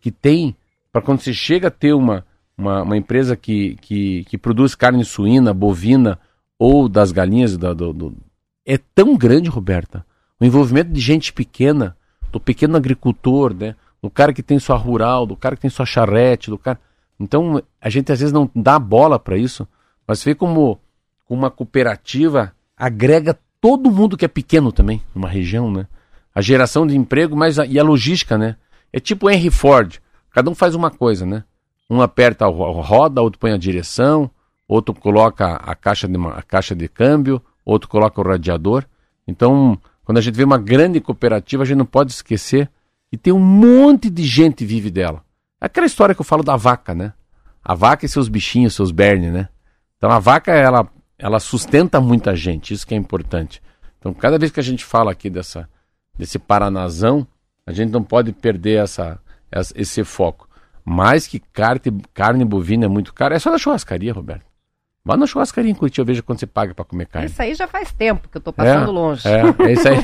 [0.00, 0.56] que tem
[0.92, 2.26] para quando você chega a ter uma,
[2.58, 6.18] uma, uma, empresa que, que, que produz carne suína, bovina
[6.58, 8.16] ou das galinhas, do, do,
[8.66, 10.04] é tão grande, Roberta.
[10.40, 11.96] O envolvimento de gente pequena,
[12.32, 13.76] do pequeno agricultor, né?
[14.02, 16.80] do cara que tem sua rural, do cara que tem sua charrete, do cara.
[17.18, 19.68] Então a gente às vezes não dá bola para isso,
[20.06, 20.80] mas vê como
[21.28, 25.86] uma cooperativa agrega todo mundo que é pequeno também, numa região, né?
[26.34, 28.56] A geração de emprego, mas a, e a logística, né?
[28.90, 29.98] É tipo Henry Ford.
[30.30, 31.44] Cada um faz uma coisa, né?
[31.88, 34.30] Um aperta a roda, outro põe a direção,
[34.66, 38.84] outro coloca a caixa de, a caixa de câmbio, outro coloca o radiador.
[39.26, 39.78] Então,
[40.10, 42.68] quando a gente vê uma grande cooperativa, a gente não pode esquecer
[43.08, 45.22] que tem um monte de gente vive dela.
[45.60, 47.12] É aquela história que eu falo da vaca, né?
[47.62, 49.48] A vaca e seus bichinhos, seus berne, né?
[49.96, 53.62] Então a vaca, ela, ela sustenta muita gente, isso que é importante.
[54.00, 55.68] Então, cada vez que a gente fala aqui dessa,
[56.18, 57.24] desse Paranazão,
[57.64, 59.16] a gente não pode perder essa,
[59.76, 60.48] esse foco.
[60.84, 63.36] Mais que carne, carne bovina é muito cara.
[63.36, 64.49] É só na churrascaria, Roberto.
[65.10, 67.26] Vá na churrascaria em Curitiba, veja quanto você paga para comer carne.
[67.26, 69.26] Isso aí já faz tempo que eu estou passando é, longe.
[69.26, 69.96] É, é isso aí.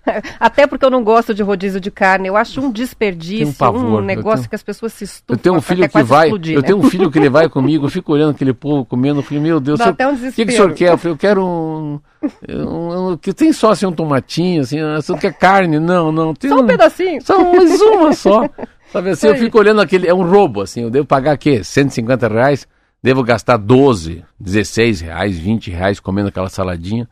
[0.40, 2.28] Até porque eu não gosto de rodízio de carne.
[2.28, 5.34] Eu acho um desperdício, um, pavor, um negócio tenho, que as pessoas se estupam.
[5.34, 6.66] Eu tenho um filho que vai, explodir, eu né?
[6.68, 9.42] tenho um filho que ele vai comigo, eu fico olhando aquele povo comendo, eu falei,
[9.42, 10.92] meu Deus, Dá até um o que, que o senhor quer?
[10.92, 12.00] Eu falei, eu quero um,
[12.48, 15.78] um, que tem só assim um tomatinho, assim, você quer carne?
[15.78, 16.32] Não, não.
[16.32, 17.20] Tem só um, um pedacinho.
[17.20, 18.48] Só mais uma só.
[18.90, 21.62] Sabe assim, eu fico olhando aquele, é um roubo, assim, eu devo pagar o quê?
[21.62, 22.66] 150 reais?
[23.06, 27.08] Devo gastar 12, 16 reais, 20 reais comendo aquela saladinha,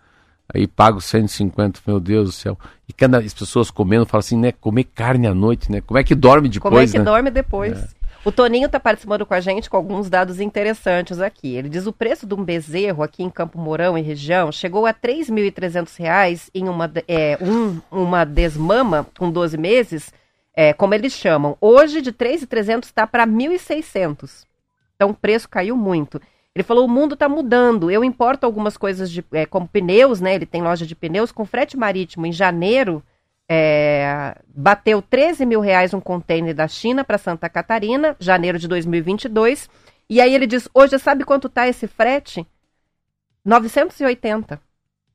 [0.53, 2.59] aí pago 150, meu Deus do céu.
[2.89, 5.81] E quando as pessoas comendo, falam assim, né, comer carne à noite, né?
[5.81, 7.05] Como é que dorme depois, Como é que né?
[7.05, 7.79] dorme depois?
[7.79, 7.89] É.
[8.25, 11.55] O Toninho está participando com a gente com alguns dados interessantes aqui.
[11.55, 14.91] Ele diz o preço de um bezerro aqui em Campo Mourão e região chegou a
[14.91, 20.13] R$ 3.300 em uma, é, um, uma desmama com 12 meses,
[20.57, 21.57] é, como eles chamam.
[21.61, 24.45] Hoje, de R$ 3.300 está para R$ 1.600.
[25.05, 26.19] Então o preço caiu muito.
[26.55, 27.91] Ele falou: o mundo está mudando.
[27.91, 30.35] Eu importo algumas coisas de, é, como pneus, né?
[30.35, 32.25] Ele tem loja de pneus com frete marítimo.
[32.25, 33.03] Em janeiro,
[33.47, 39.69] é, bateu 13 mil reais um container da China para Santa Catarina, janeiro de 2022.
[40.09, 42.47] E aí ele diz: hoje sabe quanto está esse frete?
[43.45, 44.59] 980.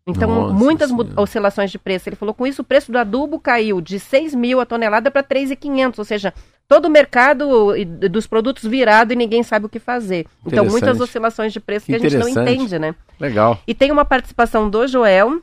[0.08, 1.10] Então, Nossa muitas senhora.
[1.18, 2.10] oscilações de preço.
[2.10, 5.22] Ele falou, com isso, o preço do adubo caiu de 6 mil a tonelada para
[5.22, 6.34] 3,500, ou seja,
[6.68, 7.74] todo o mercado
[8.10, 10.26] dos produtos virado e ninguém sabe o que fazer.
[10.46, 12.96] Então, muitas oscilações de preço que a gente não entende, né?
[13.20, 13.60] Legal.
[13.68, 15.42] E tem uma participação do Joel,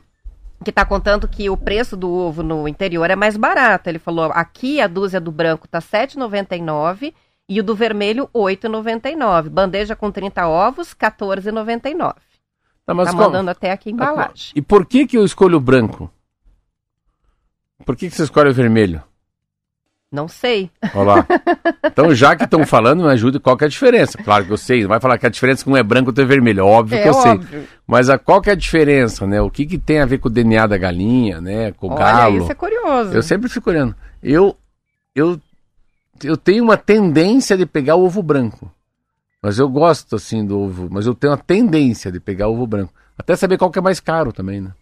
[0.63, 3.89] que está contando que o preço do ovo no interior é mais barato.
[3.89, 7.13] Ele falou, aqui a dúzia do branco está R$ 7,99
[7.49, 9.49] e o do vermelho R$ 8,99.
[9.49, 12.15] Bandeja com 30 ovos, R$ 14,99.
[12.87, 14.53] Tá, mas tá mandando até aqui embalagem.
[14.55, 16.09] E por que que eu escolho o branco?
[17.85, 19.03] Por que que você escolhe o vermelho?
[20.09, 20.71] Não sei.
[20.95, 21.27] Olha lá.
[21.83, 24.19] Então, já que estão falando, me ajude qual que é a diferença.
[24.19, 26.11] Claro que eu sei, não vai falar que a diferença que um é branco e
[26.11, 26.63] outro é vermelho.
[26.63, 27.47] Óbvio é, que eu óbvio.
[27.49, 27.67] sei.
[27.87, 29.41] Mas a, qual que é a diferença, né?
[29.41, 31.71] O que, que tem a ver com o DNA da galinha, né?
[31.71, 32.43] Com o Olha, galo.
[32.43, 33.13] isso é curioso.
[33.13, 33.95] Eu sempre fico olhando.
[34.21, 34.55] Eu,
[35.15, 35.41] eu,
[36.23, 38.71] eu tenho uma tendência de pegar o ovo branco.
[39.47, 40.89] Mas eu gosto, assim, do ovo.
[40.91, 42.93] Mas eu tenho a tendência de pegar ovo branco.
[43.17, 44.73] Até saber qual que é mais caro também, né?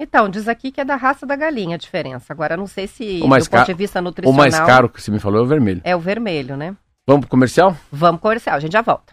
[0.00, 2.32] Então, diz aqui que é da raça da galinha a diferença.
[2.32, 4.34] Agora, não sei se, do ponto de vista nutricional...
[4.34, 5.82] O mais caro que você me falou é o vermelho.
[5.84, 6.74] É o vermelho, né?
[7.06, 7.76] Vamos pro comercial?
[7.92, 9.12] Vamos pro comercial, a gente já volta.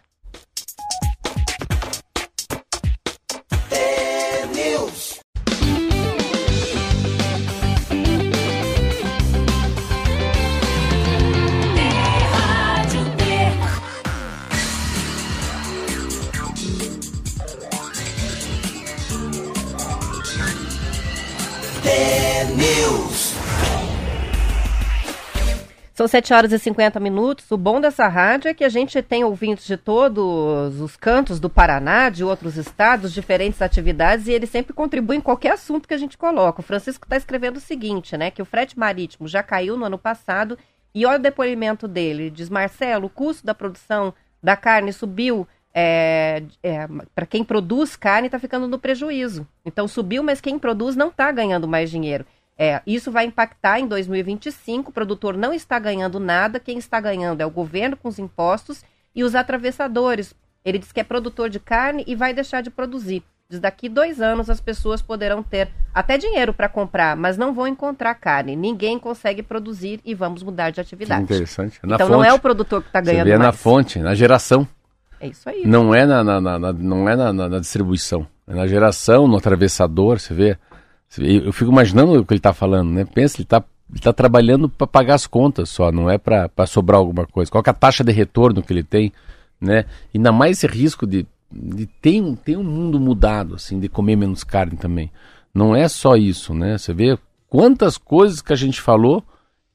[25.95, 27.49] São 7 horas e 50 minutos.
[27.49, 31.49] O bom dessa rádio é que a gente tem ouvintes de todos os cantos do
[31.49, 35.97] Paraná, de outros estados, diferentes atividades, e eles sempre contribuem em qualquer assunto que a
[35.97, 36.59] gente coloca.
[36.59, 38.29] O Francisco está escrevendo o seguinte, né?
[38.29, 40.57] Que o frete marítimo já caiu no ano passado,
[40.93, 42.29] e olha o depoimento dele.
[42.29, 45.47] Diz, Marcelo, o custo da produção da carne subiu.
[45.73, 49.47] É, é, para quem produz carne está ficando no prejuízo.
[49.65, 52.25] Então subiu, mas quem produz não está ganhando mais dinheiro.
[52.57, 54.89] É, isso vai impactar em 2025.
[54.89, 58.83] O produtor não está ganhando nada, quem está ganhando é o governo com os impostos
[59.13, 60.33] e os atravessadores.
[60.63, 63.23] Ele diz que é produtor de carne e vai deixar de produzir.
[63.47, 67.67] Diz daqui dois anos as pessoas poderão ter até dinheiro para comprar, mas não vão
[67.67, 68.55] encontrar carne.
[68.55, 71.27] Ninguém consegue produzir e vamos mudar de atividade.
[71.27, 71.79] Que interessante.
[71.83, 73.47] Na então fonte, não é o produtor que está ganhando você vê mais.
[73.47, 74.67] na fonte, na geração.
[75.19, 75.65] É isso aí.
[75.65, 78.27] Não é na, na, na, não é na, na, distribuição.
[78.47, 80.57] É na geração, no atravessador, você vê.
[81.17, 83.05] Eu fico imaginando o que ele está falando, né?
[83.05, 86.99] Pensa, ele está ele tá trabalhando para pagar as contas só, não é para sobrar
[86.99, 87.51] alguma coisa.
[87.51, 89.13] Qual é a taxa de retorno que ele tem,
[89.61, 89.85] né?
[90.13, 94.75] Ainda mais esse risco de, de ter um mundo mudado, assim, de comer menos carne
[94.75, 95.11] também.
[95.53, 96.77] Não é só isso, né?
[96.77, 99.23] Você vê quantas coisas que a gente falou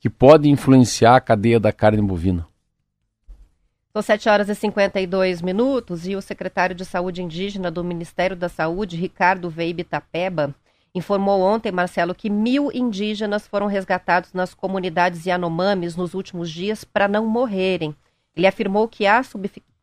[0.01, 2.47] que podem influenciar a cadeia da carne bovina.
[3.93, 8.49] São 7 horas e 52 minutos e o secretário de Saúde Indígena do Ministério da
[8.49, 10.55] Saúde, Ricardo Veibe Tapeba,
[10.95, 17.07] informou ontem, Marcelo, que mil indígenas foram resgatados nas comunidades Yanomamis nos últimos dias para
[17.07, 17.95] não morrerem.
[18.36, 19.22] Ele afirmou que há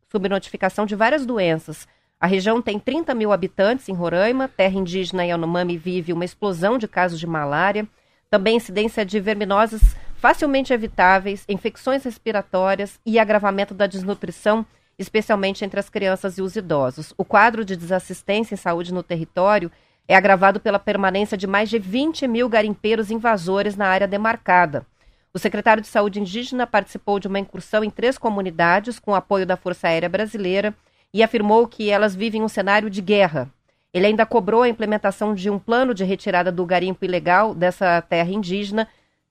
[0.09, 1.87] subnotificação de várias doenças.
[2.19, 6.87] A região tem 30 mil habitantes em Roraima, terra indígena Yanomami vive uma explosão de
[6.87, 7.87] casos de malária,
[8.29, 14.65] também incidência de verminoses facilmente evitáveis, infecções respiratórias e agravamento da desnutrição,
[14.97, 17.13] especialmente entre as crianças e os idosos.
[17.17, 19.71] O quadro de desassistência em saúde no território
[20.07, 24.85] é agravado pela permanência de mais de 20 mil garimpeiros invasores na área demarcada.
[25.33, 29.57] O secretário de Saúde Indígena participou de uma incursão em três comunidades com apoio da
[29.57, 30.73] Força Aérea Brasileira
[31.13, 33.49] e afirmou que elas vivem um cenário de guerra.
[33.93, 38.31] Ele ainda cobrou a implementação de um plano de retirada do garimpo ilegal dessa terra
[38.31, 38.87] indígena,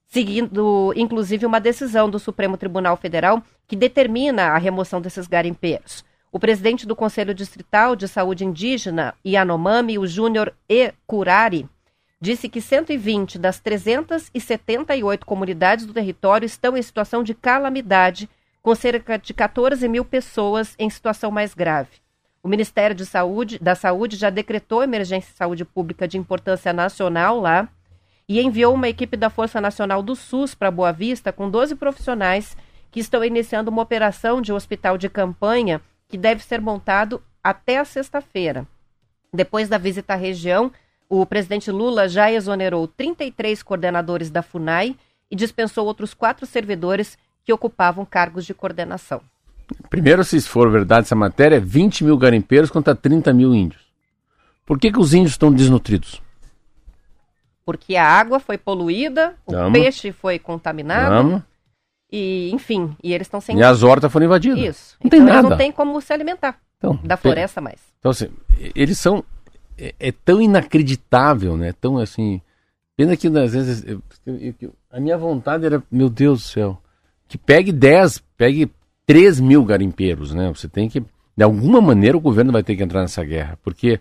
[0.06, 6.04] seguindo inclusive uma decisão do Supremo Tribunal Federal que determina a remoção desses garimpeiros.
[6.36, 10.92] O presidente do Conselho Distrital de Saúde Indígena, Yanomami, o Júnior E.
[11.06, 11.66] Curari,
[12.20, 18.28] disse que 120 das 378 comunidades do território estão em situação de calamidade,
[18.62, 21.88] com cerca de 14 mil pessoas em situação mais grave.
[22.42, 27.40] O Ministério de Saúde, da Saúde já decretou emergência de saúde pública de importância nacional
[27.40, 27.66] lá
[28.28, 32.54] e enviou uma equipe da Força Nacional do SUS para Boa Vista com 12 profissionais
[32.90, 37.84] que estão iniciando uma operação de hospital de campanha que deve ser montado até a
[37.84, 38.66] sexta-feira.
[39.32, 40.72] Depois da visita à região,
[41.08, 44.96] o presidente Lula já exonerou 33 coordenadores da FUNAI
[45.30, 49.20] e dispensou outros quatro servidores que ocupavam cargos de coordenação.
[49.90, 53.82] Primeiro, se for verdade essa matéria, 20 mil garimpeiros contra 30 mil índios.
[54.64, 56.22] Por que, que os índios estão desnutridos?
[57.64, 61.42] Porque a água foi poluída, o peixe foi contaminado.
[62.10, 63.58] E, enfim, e eles estão sem.
[63.58, 64.58] E as hortas foram invadidas.
[64.58, 64.96] Isso.
[65.00, 65.48] Não então tem eles nada.
[65.48, 67.64] não têm como se alimentar então, da floresta tem...
[67.64, 67.80] mais.
[67.98, 68.28] Então, assim,
[68.74, 69.24] eles são.
[69.78, 71.72] É, é, tão inacreditável, né?
[71.72, 72.40] Tão assim.
[72.96, 73.84] Pena que às vezes.
[73.84, 76.82] Eu, eu, eu, a minha vontade era, meu Deus do céu,
[77.28, 78.70] que pegue 10, pegue
[79.04, 80.48] 3 mil garimpeiros, né?
[80.54, 81.00] Você tem que.
[81.36, 83.58] De alguma maneira o governo vai ter que entrar nessa guerra.
[83.62, 84.00] Porque,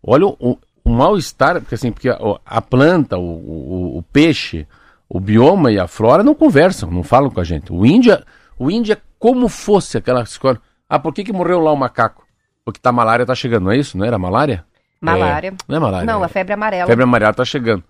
[0.00, 4.68] olha o, o mal-estar, porque assim, porque a, a planta, o, o, o peixe
[5.08, 7.72] o bioma e a flora não conversam, não falam com a gente.
[7.72, 8.24] O Índia,
[8.58, 10.60] o Índia é como fosse aquela escola.
[10.88, 12.26] Ah, por que, que morreu lá o macaco?
[12.64, 13.96] Porque tá, a malária tá chegando, não é isso?
[13.96, 14.64] Não era malária?
[15.00, 15.48] Malária.
[15.48, 16.06] É, não é malária.
[16.06, 16.86] Não, é, a febre amarela.
[16.86, 17.84] Febre amarela tá chegando.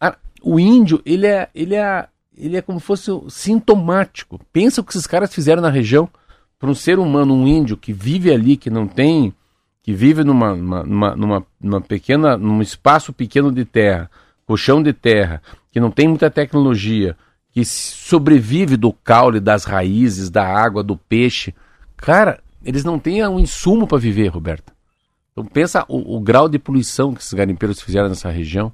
[0.00, 4.38] Ah, o índio, ele é, ele é, ele é como fosse sintomático.
[4.52, 6.08] Pensa o que esses caras fizeram na região
[6.58, 9.34] para um ser humano, um índio que vive ali, que não tem,
[9.82, 14.10] que vive numa, numa, numa, numa pequena, num espaço pequeno de terra,
[14.46, 15.42] colchão de terra,
[15.74, 17.16] que não tem muita tecnologia,
[17.50, 21.52] que sobrevive do caule, das raízes, da água, do peixe.
[21.96, 24.72] Cara, eles não têm um insumo para viver, Roberta.
[25.32, 28.72] Então pensa o, o, grau de poluição que esses garimpeiros fizeram nessa região.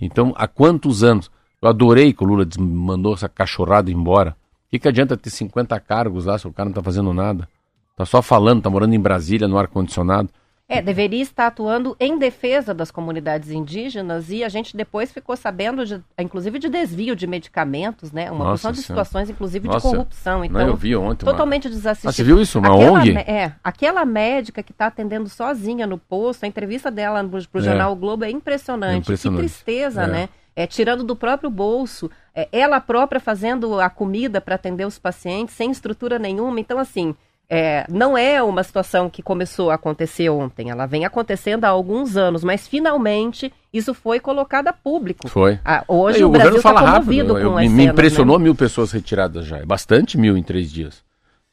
[0.00, 1.30] Então, há quantos anos?
[1.60, 4.30] Eu adorei que o Lula mandou essa cachorrada embora.
[4.30, 7.46] O que, que adianta ter 50 cargos lá se o cara não está fazendo nada?
[7.94, 10.30] Tá só falando, tá morando em Brasília, no ar-condicionado.
[10.70, 15.86] É, deveria estar atuando em defesa das comunidades indígenas e a gente depois ficou sabendo,
[15.86, 18.30] de, inclusive, de desvio de medicamentos, né?
[18.30, 19.88] Uma porção de situações, inclusive, Nossa.
[19.88, 20.44] de corrupção.
[20.44, 21.24] Então, Não, eu vi ontem.
[21.24, 21.74] Totalmente uma...
[21.74, 22.10] desassistido.
[22.10, 22.58] Ah, você viu isso?
[22.58, 23.16] Uma aquela, ONG?
[23.16, 27.64] É, aquela médica que está atendendo sozinha no posto, a entrevista dela para o é.
[27.64, 28.94] jornal o Globo é impressionante.
[28.94, 29.40] É impressionante.
[29.40, 30.06] Que tristeza, é.
[30.06, 30.28] né?
[30.58, 35.54] é, tirando do próprio bolso, é, ela própria fazendo a comida para atender os pacientes,
[35.54, 36.58] sem estrutura nenhuma.
[36.58, 37.14] Então, assim,
[37.50, 42.16] é, não é uma situação que começou a acontecer ontem, ela vem acontecendo há alguns
[42.16, 45.28] anos, mas finalmente isso foi colocado a público.
[45.28, 45.58] Foi.
[45.64, 47.50] Ah, hoje o, o Brasil está comovido rápido.
[47.50, 48.44] com eu, Me impressionou né?
[48.44, 51.02] mil pessoas retiradas já, é bastante mil em três dias.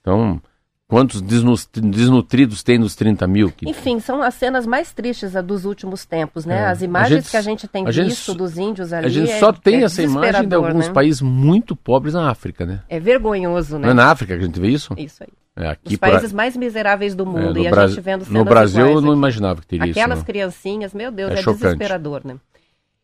[0.01, 0.41] Então,
[0.87, 3.51] Quantos desnutridos tem nos 30 mil?
[3.51, 3.67] Que...
[3.67, 6.59] Enfim, são as cenas mais tristes dos últimos tempos, né?
[6.59, 6.65] É.
[6.67, 9.07] As imagens gente, que a gente tem visto gente, dos índios ali.
[9.07, 10.93] A gente é, só tem é essa imagem de alguns né?
[10.93, 12.81] países muito pobres na África, né?
[12.87, 13.87] É vergonhoso, né?
[13.87, 14.93] Não é na África que a gente vê isso?
[14.95, 15.29] Isso aí.
[15.57, 17.59] É, aqui Os países mais miseráveis do é, mundo.
[17.59, 19.17] e a gente vendo cenas No Brasil eu não aqui.
[19.17, 20.03] imaginava que teria Aquelas isso.
[20.03, 22.35] Aquelas criancinhas, meu Deus, é, é desesperador, né?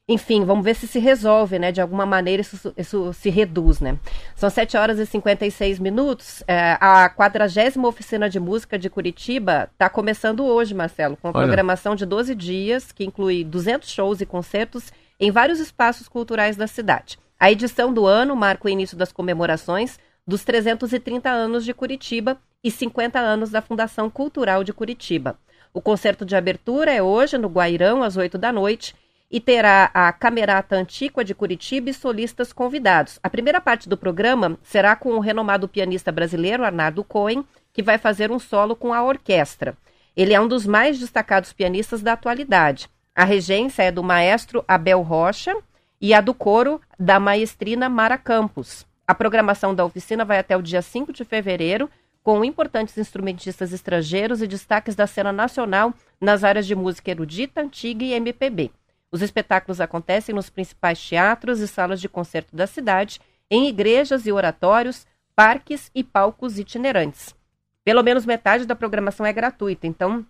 [0.10, 1.72] Enfim, vamos ver se se resolve, né?
[1.72, 3.97] De alguma maneira isso, isso se reduz, né?
[4.36, 6.43] São 7 horas e 56 minutos.
[6.45, 12.06] É, a 40 oficina de música de Curitiba está começando hoje, Marcelo, com programação de
[12.06, 17.18] 12 dias, que inclui 200 shows e concertos em vários espaços culturais da cidade.
[17.39, 22.69] A edição do ano marca o início das comemorações dos 330 anos de Curitiba e
[22.69, 25.38] 50 anos da Fundação Cultural de Curitiba.
[25.74, 28.95] O concerto de abertura é hoje no Guairão, às 8 da noite,
[29.32, 33.17] e terá a Camerata Antíqua de Curitiba e solistas convidados.
[33.24, 37.97] A primeira parte do programa será com o renomado pianista brasileiro Arnaldo Cohen, que vai
[37.97, 39.78] fazer um solo com a orquestra.
[40.15, 42.89] Ele é um dos mais destacados pianistas da atualidade.
[43.15, 45.55] A regência é do maestro Abel Rocha
[46.01, 48.86] e a do coro da maestrina Mara Campos.
[49.08, 51.89] A programação da oficina vai até o dia 5 de fevereiro,
[52.24, 58.04] com importantes instrumentistas estrangeiros e destaques da cena nacional nas áreas de música erudita, antiga
[58.04, 58.72] e MPB.
[59.12, 64.32] Os espetáculos acontecem nos principais teatros e salas de concerto da cidade, em igrejas e
[64.32, 67.36] oratórios, parques e palcos itinerantes.
[67.84, 70.26] Pelo menos metade da programação é gratuita, então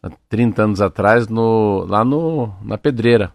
[0.00, 3.32] há 30 anos atrás no, lá no, na Pedreira.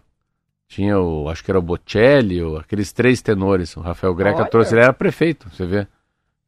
[0.66, 3.76] Tinha o, acho que era o Bocelli, o, aqueles três tenores.
[3.76, 4.48] O Rafael Greca Olha.
[4.50, 5.86] trouxe, ele era prefeito, você vê.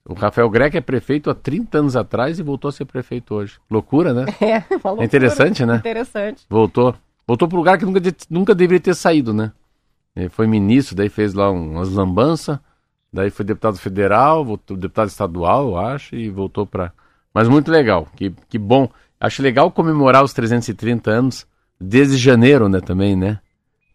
[0.07, 3.59] O Rafael Greca é prefeito há 30 anos atrás e voltou a ser prefeito hoje.
[3.71, 4.27] Loucura, né?
[4.41, 5.03] É, uma loucura.
[5.03, 5.77] É interessante, né?
[5.77, 6.45] Interessante.
[6.49, 6.95] Voltou.
[7.27, 9.51] Voltou para um lugar que nunca, nunca deveria ter saído, né?
[10.15, 12.59] Ele foi ministro, daí fez lá umas lambanças,
[13.13, 16.93] daí foi deputado federal, voltou, deputado estadual, eu acho, e voltou para.
[17.33, 18.89] Mas muito legal, que, que bom.
[19.19, 21.47] Acho legal comemorar os 330 anos
[21.81, 23.41] desde janeiro, né, também, né?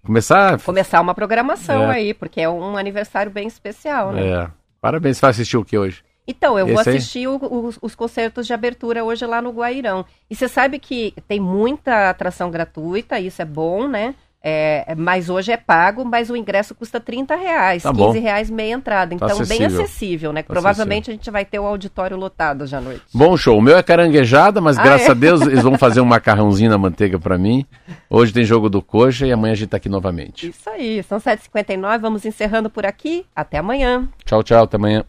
[0.04, 0.60] Começar.
[0.62, 1.96] Começar uma programação é.
[1.96, 4.28] aí, porque é um aniversário bem especial, né?
[4.28, 4.59] É.
[4.82, 6.04] Parabéns, você vai assistir o que hoje?
[6.28, 10.06] Então, eu Esse vou assistir o, os concertos de abertura hoje lá no Guairão.
[10.30, 14.14] E você sabe que tem muita atração gratuita, isso é bom, né?
[14.42, 18.12] É, mas hoje é pago, mas o ingresso custa 30 reais, tá 15 bom.
[18.12, 19.10] reais meia entrada.
[19.18, 20.42] Tá então, tá bem acessível, né?
[20.44, 21.14] Tá Provavelmente acessível.
[21.14, 23.02] a gente vai ter o auditório lotado hoje à noite.
[23.14, 23.58] Bom show.
[23.58, 25.12] O meu é caranguejada, mas ah, graças é?
[25.12, 27.66] a Deus eles vão fazer um macarrãozinho na manteiga para mim.
[28.10, 30.48] Hoje tem jogo do Coxa e amanhã a gente tá aqui novamente.
[30.48, 31.04] Isso aí.
[31.04, 33.26] São 7h59, vamos encerrando por aqui.
[33.36, 34.08] Até amanhã.
[34.24, 34.64] Tchau, tchau.
[34.64, 35.04] Até amanhã.